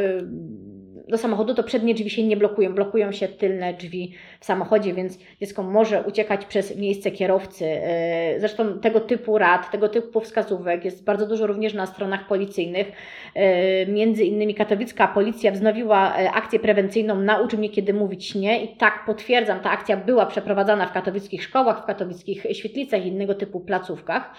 do 1.09 1.17
samochodu, 1.17 1.53
to 1.53 1.63
przednie 1.63 1.93
drzwi 1.93 2.09
się 2.09 2.23
nie 2.23 2.37
blokują, 2.37 2.73
blokują 2.73 3.11
się 3.11 3.27
tylne 3.27 3.73
drzwi 3.73 4.13
w 4.39 4.45
samochodzie, 4.45 4.93
więc 4.93 5.19
dziecko 5.41 5.63
może 5.63 6.01
uciekać 6.01 6.45
przez 6.45 6.77
miejsce 6.77 7.11
kierowcy. 7.11 7.65
E, 7.65 8.39
zresztą 8.39 8.79
tego 8.79 8.99
typu 8.99 9.37
rad, 9.37 9.71
tego 9.71 9.89
typu 9.89 10.21
wskazówek 10.21 10.85
jest 10.85 11.03
bardzo 11.03 11.27
dużo 11.27 11.47
również 11.47 11.73
na 11.73 11.85
stronach 11.85 12.27
policyjnych. 12.27 12.91
E, 13.35 13.85
między 13.85 14.23
innymi 14.23 14.55
katowicka 14.55 15.07
policja 15.07 15.51
wznowiła 15.51 16.17
e, 16.17 16.31
akcję 16.31 16.59
prewencyjną 16.59 17.15
Naucz 17.15 17.53
mnie 17.53 17.69
kiedy 17.69 17.93
mówić 17.93 18.35
nie 18.35 18.63
i 18.63 18.77
tak 18.77 19.03
potwierdzam, 19.05 19.59
ta 19.59 19.71
akcja 19.71 19.97
była 19.97 20.25
przeprowadzana 20.25 20.87
w 20.87 20.93
katowickich 20.93 21.43
szkołach, 21.43 21.83
w 21.83 21.85
katowickich 21.85 22.47
świetlicach 22.51 23.05
i 23.05 23.07
innego 23.07 23.35
typu 23.35 23.59
placówkach. 23.59 24.33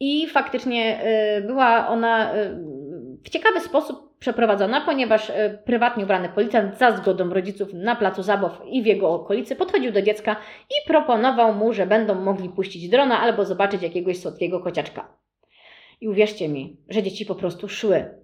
I 0.00 0.26
faktycznie 0.26 1.00
była 1.46 1.88
ona 1.88 2.32
w 3.24 3.30
ciekawy 3.30 3.60
sposób 3.60 4.18
przeprowadzona, 4.18 4.80
ponieważ 4.80 5.30
e, 5.30 5.58
prywatnie 5.64 6.04
ubrany 6.04 6.28
policjant 6.28 6.78
za 6.78 6.96
zgodą 6.96 7.28
rodziców 7.28 7.68
na 7.72 7.96
placu 7.96 8.22
zabaw 8.22 8.62
i 8.66 8.82
w 8.82 8.86
jego 8.86 9.10
okolicy 9.10 9.56
podchodził 9.56 9.92
do 9.92 10.02
dziecka 10.02 10.36
i 10.70 10.88
proponował 10.88 11.54
mu, 11.54 11.72
że 11.72 11.86
będą 11.86 12.14
mogli 12.14 12.48
puścić 12.48 12.88
drona 12.88 13.20
albo 13.20 13.44
zobaczyć 13.44 13.82
jakiegoś 13.82 14.20
słodkiego 14.20 14.60
kociaczka. 14.60 15.16
I 16.00 16.08
uwierzcie 16.08 16.48
mi, 16.48 16.76
że 16.88 17.02
dzieci 17.02 17.26
po 17.26 17.34
prostu 17.34 17.68
szły. 17.68 18.22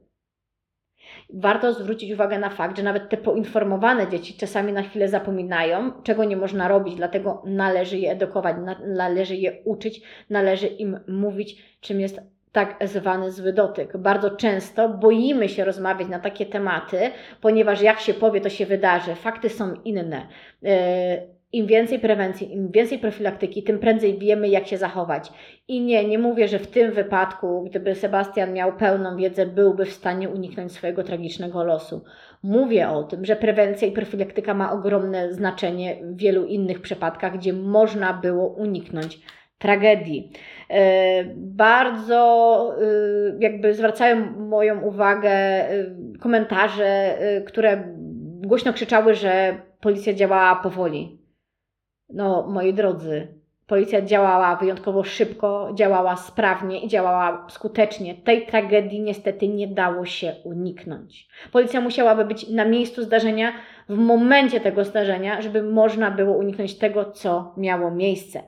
Warto 1.34 1.72
zwrócić 1.72 2.12
uwagę 2.12 2.38
na 2.38 2.50
fakt, 2.50 2.76
że 2.76 2.82
nawet 2.82 3.08
te 3.08 3.16
poinformowane 3.16 4.08
dzieci 4.08 4.34
czasami 4.34 4.72
na 4.72 4.82
chwilę 4.82 5.08
zapominają, 5.08 6.02
czego 6.02 6.24
nie 6.24 6.36
można 6.36 6.68
robić, 6.68 6.94
dlatego 6.94 7.42
należy 7.46 7.98
je 7.98 8.10
edukować, 8.10 8.56
należy 8.86 9.36
je 9.36 9.62
uczyć, 9.64 10.00
należy 10.30 10.66
im 10.66 11.00
mówić, 11.08 11.78
czym 11.80 12.00
jest 12.00 12.20
tak 12.52 12.76
zwany 12.84 13.32
zły 13.32 13.52
dotyk. 13.52 13.96
Bardzo 13.96 14.30
często 14.30 14.88
boimy 14.88 15.48
się 15.48 15.64
rozmawiać 15.64 16.08
na 16.08 16.18
takie 16.18 16.46
tematy, 16.46 17.10
ponieważ 17.40 17.82
jak 17.82 18.00
się 18.00 18.14
powie, 18.14 18.40
to 18.40 18.48
się 18.48 18.66
wydarzy. 18.66 19.14
Fakty 19.14 19.48
są 19.48 19.74
inne. 19.84 20.26
E, 20.64 21.38
im 21.52 21.66
więcej 21.66 21.98
prewencji, 21.98 22.52
im 22.52 22.70
więcej 22.70 22.98
profilaktyki, 22.98 23.62
tym 23.62 23.78
prędzej 23.78 24.18
wiemy, 24.18 24.48
jak 24.48 24.66
się 24.66 24.78
zachować. 24.78 25.32
I 25.68 25.80
nie, 25.80 26.08
nie 26.08 26.18
mówię, 26.18 26.48
że 26.48 26.58
w 26.58 26.66
tym 26.66 26.92
wypadku, 26.92 27.64
gdyby 27.70 27.94
Sebastian 27.94 28.52
miał 28.52 28.72
pełną 28.72 29.16
wiedzę, 29.16 29.46
byłby 29.46 29.84
w 29.84 29.92
stanie 29.92 30.28
uniknąć 30.28 30.72
swojego 30.72 31.04
tragicznego 31.04 31.64
losu. 31.64 32.04
Mówię 32.42 32.88
o 32.88 33.02
tym, 33.02 33.24
że 33.24 33.36
prewencja 33.36 33.88
i 33.88 33.92
profilaktyka 33.92 34.54
ma 34.54 34.72
ogromne 34.72 35.32
znaczenie 35.32 35.96
w 36.02 36.16
wielu 36.16 36.44
innych 36.44 36.80
przypadkach, 36.80 37.38
gdzie 37.38 37.52
można 37.52 38.12
było 38.12 38.48
uniknąć 38.48 39.20
tragedii. 39.58 40.32
E, 40.70 41.24
bardzo 41.36 42.74
e, 42.80 42.84
jakby 43.40 43.74
zwracają 43.74 44.30
moją 44.30 44.82
uwagę 44.82 45.30
e, 45.30 45.86
komentarze, 46.20 47.18
które 47.46 47.84
głośno 48.40 48.72
krzyczały, 48.72 49.14
że 49.14 49.60
policja 49.80 50.14
działała 50.14 50.56
powoli. 50.56 51.18
No, 52.08 52.46
moi 52.48 52.74
drodzy, 52.74 53.28
policja 53.66 54.02
działała 54.02 54.56
wyjątkowo 54.56 55.04
szybko, 55.04 55.70
działała 55.74 56.16
sprawnie 56.16 56.80
i 56.80 56.88
działała 56.88 57.46
skutecznie. 57.50 58.14
Tej 58.14 58.46
tragedii 58.46 59.00
niestety 59.00 59.48
nie 59.48 59.68
dało 59.68 60.06
się 60.06 60.34
uniknąć. 60.44 61.28
Policja 61.52 61.80
musiałaby 61.80 62.24
być 62.24 62.48
na 62.48 62.64
miejscu 62.64 63.02
zdarzenia 63.02 63.52
w 63.88 63.98
momencie 63.98 64.60
tego 64.60 64.84
zdarzenia, 64.84 65.42
żeby 65.42 65.62
można 65.62 66.10
było 66.10 66.36
uniknąć 66.36 66.78
tego, 66.78 67.04
co 67.04 67.54
miało 67.56 67.90
miejsce. 67.90 68.42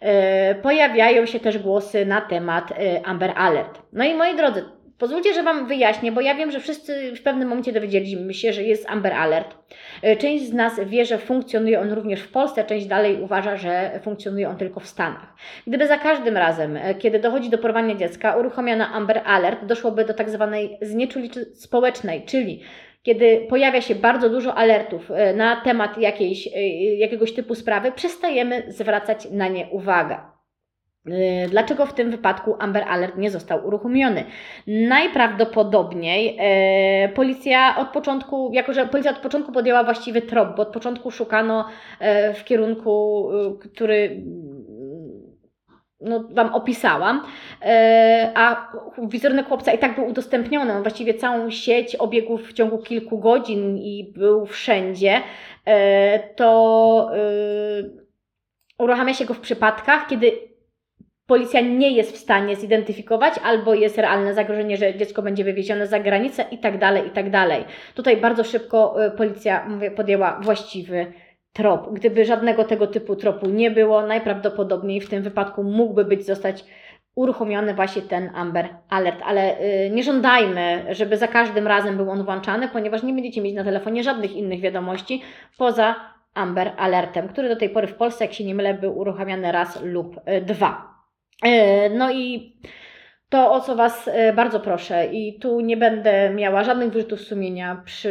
E, 0.00 0.54
pojawiają 0.54 1.26
się 1.26 1.40
też 1.40 1.58
głosy 1.58 2.06
na 2.06 2.20
temat 2.20 2.72
e, 2.72 3.06
Amber 3.06 3.32
Alert. 3.36 3.82
No 3.92 4.04
i 4.04 4.14
moi 4.14 4.36
drodzy, 4.36 4.64
Pozwólcie, 4.98 5.34
że 5.34 5.42
Wam 5.42 5.66
wyjaśnię, 5.66 6.12
bo 6.12 6.20
ja 6.20 6.34
wiem, 6.34 6.50
że 6.50 6.60
wszyscy 6.60 7.12
w 7.16 7.22
pewnym 7.22 7.48
momencie 7.48 7.72
dowiedzieliśmy 7.72 8.34
się, 8.34 8.52
że 8.52 8.62
jest 8.62 8.90
Amber 8.90 9.12
Alert. 9.12 9.56
E, 10.02 10.16
część 10.16 10.44
z 10.44 10.52
nas 10.52 10.80
wie, 10.86 11.04
że 11.04 11.18
funkcjonuje 11.18 11.80
on 11.80 11.92
również 11.92 12.20
w 12.20 12.32
Polsce, 12.32 12.64
część 12.64 12.86
dalej 12.86 13.22
uważa, 13.22 13.56
że 13.56 14.00
funkcjonuje 14.02 14.48
on 14.48 14.56
tylko 14.56 14.80
w 14.80 14.86
Stanach. 14.86 15.34
Gdyby 15.66 15.86
za 15.86 15.98
każdym 15.98 16.36
razem, 16.36 16.78
kiedy 16.98 17.18
dochodzi 17.18 17.50
do 17.50 17.58
porwania 17.58 17.94
dziecka, 17.94 18.36
uruchomiono 18.36 18.86
Amber 18.86 19.22
Alert, 19.24 19.64
doszłoby 19.64 20.04
do 20.04 20.14
tak 20.14 20.30
zwanej 20.30 20.78
znieczulicy 20.82 21.44
społecznej, 21.54 22.24
czyli 22.24 22.62
kiedy 23.06 23.46
pojawia 23.48 23.80
się 23.80 23.94
bardzo 23.94 24.30
dużo 24.30 24.54
alertów 24.54 25.10
e, 25.10 25.34
na 25.34 25.60
temat 25.60 25.98
jakiejś, 25.98 26.46
e, 26.46 26.68
jakiegoś 26.96 27.32
typu 27.32 27.54
sprawy, 27.54 27.92
przestajemy 27.92 28.64
zwracać 28.68 29.30
na 29.30 29.48
nie 29.48 29.66
uwagę. 29.66 30.16
E, 31.10 31.48
dlaczego 31.48 31.86
w 31.86 31.94
tym 31.94 32.10
wypadku 32.10 32.56
Amber 32.58 32.84
Alert 32.88 33.16
nie 33.16 33.30
został 33.30 33.66
uruchomiony? 33.66 34.24
Najprawdopodobniej 34.66 36.36
e, 36.40 37.08
policja 37.08 37.76
od 37.78 37.88
początku, 37.88 38.50
jako 38.52 38.72
że 38.72 38.86
policja 38.86 39.10
od 39.10 39.18
początku 39.18 39.52
podjęła 39.52 39.84
właściwy 39.84 40.22
trop, 40.22 40.56
bo 40.56 40.62
od 40.62 40.72
początku 40.72 41.10
szukano 41.10 41.68
e, 42.00 42.34
w 42.34 42.44
kierunku, 42.44 43.28
który 43.72 44.22
no, 46.00 46.24
Wam 46.30 46.54
opisałam, 46.54 47.22
e, 47.62 48.32
a 48.34 48.72
wizerunek 49.02 49.46
chłopca 49.46 49.72
i 49.72 49.78
tak 49.78 49.94
był 49.94 50.06
udostępniony, 50.06 50.72
on 50.72 50.82
właściwie 50.82 51.14
całą 51.14 51.50
sieć 51.50 51.96
obiegów 51.96 52.48
w 52.48 52.52
ciągu 52.52 52.78
kilku 52.78 53.18
godzin 53.18 53.78
i 53.78 54.12
był 54.16 54.46
wszędzie, 54.46 55.20
e, 55.64 56.18
to 56.34 57.10
e, 57.14 57.18
uruchamia 58.78 59.14
się 59.14 59.24
go 59.24 59.34
w 59.34 59.40
przypadkach, 59.40 60.06
kiedy 60.08 60.32
policja 61.26 61.60
nie 61.60 61.90
jest 61.90 62.12
w 62.12 62.16
stanie 62.16 62.56
zidentyfikować, 62.56 63.34
albo 63.44 63.74
jest 63.74 63.98
realne 63.98 64.34
zagrożenie, 64.34 64.76
że 64.76 64.94
dziecko 64.94 65.22
będzie 65.22 65.44
wywiezione 65.44 65.86
za 65.86 66.00
granicę 66.00 66.44
i 66.50 66.58
tak 66.58 66.78
dalej, 66.78 67.06
i 67.06 67.10
tak 67.10 67.30
dalej. 67.30 67.64
Tutaj 67.94 68.16
bardzo 68.16 68.44
szybko 68.44 68.96
policja, 69.16 69.68
mówię, 69.68 69.90
podjęła 69.90 70.40
właściwy 70.42 71.12
trop. 71.56 71.94
Gdyby 71.94 72.24
żadnego 72.24 72.64
tego 72.64 72.86
typu 72.86 73.16
tropu 73.16 73.46
nie 73.46 73.70
było, 73.70 74.06
najprawdopodobniej 74.06 75.00
w 75.00 75.08
tym 75.08 75.22
wypadku 75.22 75.62
mógłby 75.64 76.04
być 76.04 76.26
zostać 76.26 76.64
uruchomiony 77.14 77.74
właśnie 77.74 78.02
ten 78.02 78.30
Amber 78.34 78.68
Alert, 78.88 79.20
ale 79.24 79.56
yy, 79.60 79.90
nie 79.90 80.02
żądajmy, 80.02 80.86
żeby 80.90 81.16
za 81.16 81.28
każdym 81.28 81.66
razem 81.66 81.96
był 81.96 82.10
on 82.10 82.24
włączany, 82.24 82.68
ponieważ 82.68 83.02
nie 83.02 83.12
będziecie 83.12 83.40
mieć 83.40 83.54
na 83.54 83.64
telefonie 83.64 84.02
żadnych 84.02 84.36
innych 84.36 84.60
wiadomości 84.60 85.22
poza 85.58 85.94
Amber 86.34 86.72
Alertem, 86.76 87.28
który 87.28 87.48
do 87.48 87.56
tej 87.56 87.70
pory 87.70 87.86
w 87.86 87.94
Polsce, 87.94 88.24
jak 88.24 88.34
się 88.34 88.44
nie 88.44 88.54
mylę, 88.54 88.74
był 88.74 88.98
uruchamiany 88.98 89.52
raz 89.52 89.82
lub 89.82 90.16
yy, 90.26 90.40
dwa. 90.40 90.94
Yy, 91.44 91.50
no 91.90 92.12
i 92.12 92.56
to, 93.28 93.52
o 93.52 93.60
co 93.60 93.76
Was 93.76 94.08
e, 94.08 94.32
bardzo 94.32 94.60
proszę, 94.60 95.06
i 95.06 95.38
tu 95.38 95.60
nie 95.60 95.76
będę 95.76 96.30
miała 96.30 96.64
żadnych 96.64 96.92
wyrzutów 96.92 97.20
sumienia 97.20 97.82
przy 97.84 98.10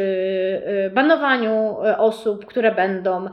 e, 0.64 0.90
banowaniu 0.90 1.76
e, 1.84 1.98
osób, 1.98 2.46
które 2.46 2.74
będą 2.74 3.26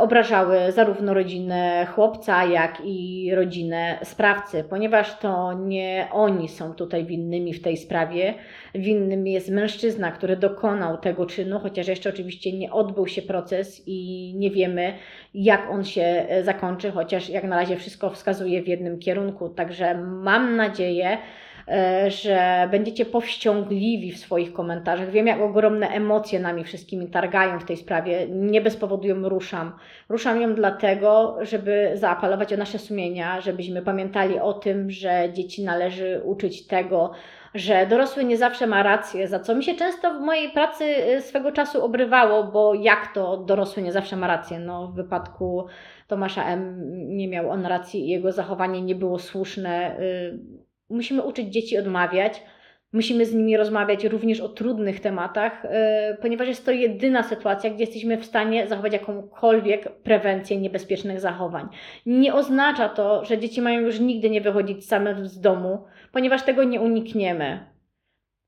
obrażały 0.00 0.72
zarówno 0.72 1.14
rodzinę 1.14 1.86
chłopca, 1.94 2.44
jak 2.44 2.78
i 2.84 3.30
rodzinę 3.34 3.98
sprawcy, 4.02 4.64
ponieważ 4.64 5.18
to 5.18 5.52
nie 5.52 6.08
oni 6.12 6.48
są 6.48 6.74
tutaj 6.74 7.04
winnymi 7.04 7.54
w 7.54 7.62
tej 7.62 7.76
sprawie. 7.76 8.34
Winnym 8.74 9.26
jest 9.26 9.50
mężczyzna, 9.50 10.12
który 10.12 10.36
dokonał 10.36 10.98
tego 10.98 11.26
czynu, 11.26 11.58
chociaż 11.58 11.88
jeszcze 11.88 12.10
oczywiście 12.10 12.52
nie 12.52 12.72
odbył 12.72 13.06
się 13.06 13.22
proces 13.22 13.82
i 13.86 14.32
nie 14.36 14.50
wiemy, 14.50 14.92
jak 15.34 15.70
on 15.70 15.84
się 15.84 16.02
e, 16.02 16.44
zakończy, 16.44 16.90
chociaż 16.90 17.28
jak 17.28 17.44
na 17.44 17.56
razie 17.56 17.76
wszystko 17.76 18.10
wskazuje 18.10 18.62
w 18.62 18.68
jednym 18.68 18.98
kierunku. 18.98 19.48
Także 19.48 19.94
mam 19.94 20.56
nadzieję, 20.56 21.18
E, 21.18 21.51
że 22.08 22.68
będziecie 22.70 23.04
powściągliwi 23.04 24.12
w 24.12 24.18
swoich 24.18 24.52
komentarzach. 24.52 25.10
Wiem, 25.10 25.26
jak 25.26 25.40
ogromne 25.40 25.88
emocje 25.88 26.40
nami 26.40 26.64
wszystkimi 26.64 27.10
targają 27.10 27.60
w 27.60 27.64
tej 27.64 27.76
sprawie. 27.76 28.26
Nie 28.28 28.60
bez 28.60 28.76
powodu 28.76 29.08
ją 29.08 29.28
ruszam. 29.28 29.72
Ruszam 30.08 30.40
ją 30.40 30.54
dlatego, 30.54 31.36
żeby 31.40 31.90
zaapelować 31.94 32.52
o 32.52 32.56
nasze 32.56 32.78
sumienia, 32.78 33.40
żebyśmy 33.40 33.82
pamiętali 33.82 34.38
o 34.38 34.52
tym, 34.52 34.90
że 34.90 35.28
dzieci 35.32 35.64
należy 35.64 36.20
uczyć 36.24 36.66
tego, 36.66 37.12
że 37.54 37.86
dorosły 37.86 38.24
nie 38.24 38.36
zawsze 38.36 38.66
ma 38.66 38.82
rację, 38.82 39.28
za 39.28 39.40
co 39.40 39.54
mi 39.54 39.64
się 39.64 39.74
często 39.74 40.14
w 40.14 40.20
mojej 40.20 40.50
pracy 40.50 40.84
y, 40.84 41.20
swego 41.20 41.52
czasu 41.52 41.84
obrywało, 41.84 42.44
bo 42.44 42.74
jak 42.74 43.14
to 43.14 43.36
dorosły 43.36 43.82
nie 43.82 43.92
zawsze 43.92 44.16
ma 44.16 44.26
rację? 44.26 44.58
No, 44.58 44.88
w 44.88 44.94
wypadku 44.94 45.66
Tomasza 46.08 46.44
M. 46.44 46.80
nie 47.16 47.28
miał 47.28 47.50
on 47.50 47.66
racji 47.66 48.06
i 48.06 48.08
jego 48.08 48.32
zachowanie 48.32 48.82
nie 48.82 48.94
było 48.94 49.18
słuszne. 49.18 50.00
Y, 50.00 50.38
musimy 50.92 51.22
uczyć 51.22 51.48
dzieci 51.48 51.78
odmawiać. 51.78 52.42
Musimy 52.92 53.26
z 53.26 53.34
nimi 53.34 53.56
rozmawiać 53.56 54.04
również 54.04 54.40
o 54.40 54.48
trudnych 54.48 55.00
tematach, 55.00 55.64
yy, 55.64 55.70
ponieważ 56.22 56.48
jest 56.48 56.66
to 56.66 56.72
jedyna 56.72 57.22
sytuacja, 57.22 57.70
gdzie 57.70 57.84
jesteśmy 57.84 58.16
w 58.16 58.24
stanie 58.24 58.66
zachować 58.66 58.92
jakąkolwiek 58.92 59.92
prewencję 60.02 60.56
niebezpiecznych 60.56 61.20
zachowań. 61.20 61.68
Nie 62.06 62.34
oznacza 62.34 62.88
to, 62.88 63.24
że 63.24 63.38
dzieci 63.38 63.62
mają 63.62 63.80
już 63.80 64.00
nigdy 64.00 64.30
nie 64.30 64.40
wychodzić 64.40 64.86
same 64.86 65.24
z 65.24 65.40
domu, 65.40 65.84
ponieważ 66.12 66.42
tego 66.42 66.64
nie 66.64 66.80
unikniemy. 66.80 67.72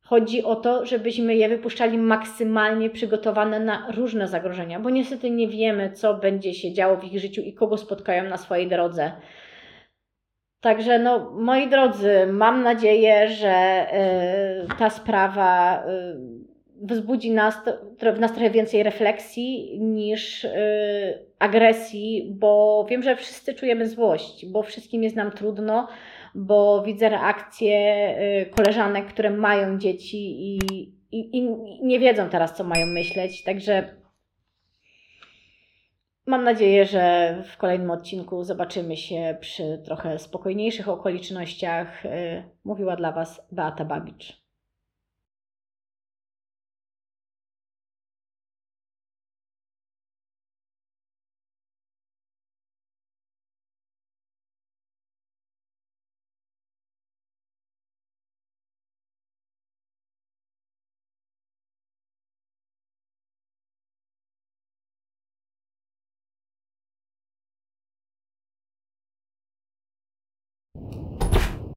Chodzi 0.07 0.43
o 0.43 0.57
to, 0.57 0.87
żebyśmy 0.87 1.37
je 1.37 1.49
wypuszczali 1.49 1.99
maksymalnie 1.99 2.91
przygotowane 2.91 3.61
na 3.61 3.87
różne 3.95 4.29
zagrożenia, 4.29 4.81
bo 4.81 4.91
niestety 4.91 5.31
nie 5.31 5.49
wiemy, 5.49 5.93
co 5.93 6.15
będzie 6.15 6.55
się 6.55 6.73
działo 6.73 6.97
w 6.97 7.05
ich 7.05 7.21
życiu 7.21 7.43
i 7.43 7.53
kogo 7.53 7.77
spotkają 7.77 8.25
na 8.25 8.37
swojej 8.37 8.69
drodze. 8.69 9.13
Także 10.64 10.98
no, 10.98 11.31
moi 11.31 11.68
drodzy, 11.68 12.27
mam 12.27 12.62
nadzieję, 12.62 13.29
że 13.29 13.87
y, 14.72 14.79
ta 14.79 14.90
sprawa 14.90 15.83
y, 16.83 16.87
wzbudzi 16.87 17.31
nas, 17.31 17.55
w 18.16 18.20
nas 18.20 18.33
trochę 18.33 18.50
więcej 18.50 18.83
refleksji 18.83 19.79
niż 19.81 20.44
y, 20.44 20.50
agresji, 21.38 22.29
bo 22.31 22.87
wiem, 22.90 23.03
że 23.03 23.16
wszyscy 23.16 23.55
czujemy 23.55 23.88
złość, 23.88 24.46
bo 24.46 24.62
wszystkim 24.62 25.03
jest 25.03 25.16
nam 25.16 25.31
trudno, 25.31 25.88
bo 26.35 26.83
widzę 26.83 27.09
reakcje 27.09 28.14
koleżanek, 28.57 29.07
które 29.07 29.31
mają 29.31 29.79
dzieci 29.79 30.48
i, 30.48 30.59
i, 31.12 31.38
i 31.38 31.48
nie 31.83 31.98
wiedzą 31.98 32.29
teraz, 32.29 32.57
co 32.57 32.64
mają 32.64 32.87
myśleć. 32.87 33.42
Także 33.42 34.04
Mam 36.27 36.45
nadzieję, 36.45 36.87
że 36.87 37.35
w 37.47 37.57
kolejnym 37.57 37.91
odcinku 37.91 38.45
zobaczymy 38.45 38.97
się 38.97 39.37
przy 39.41 39.83
trochę 39.85 40.19
spokojniejszych 40.19 40.89
okolicznościach. 40.89 42.05
Y, 42.07 42.43
mówiła 42.65 42.97
dla 42.97 43.13
Was 43.13 43.49
Beata 43.53 43.85
Babicz. 43.85 44.44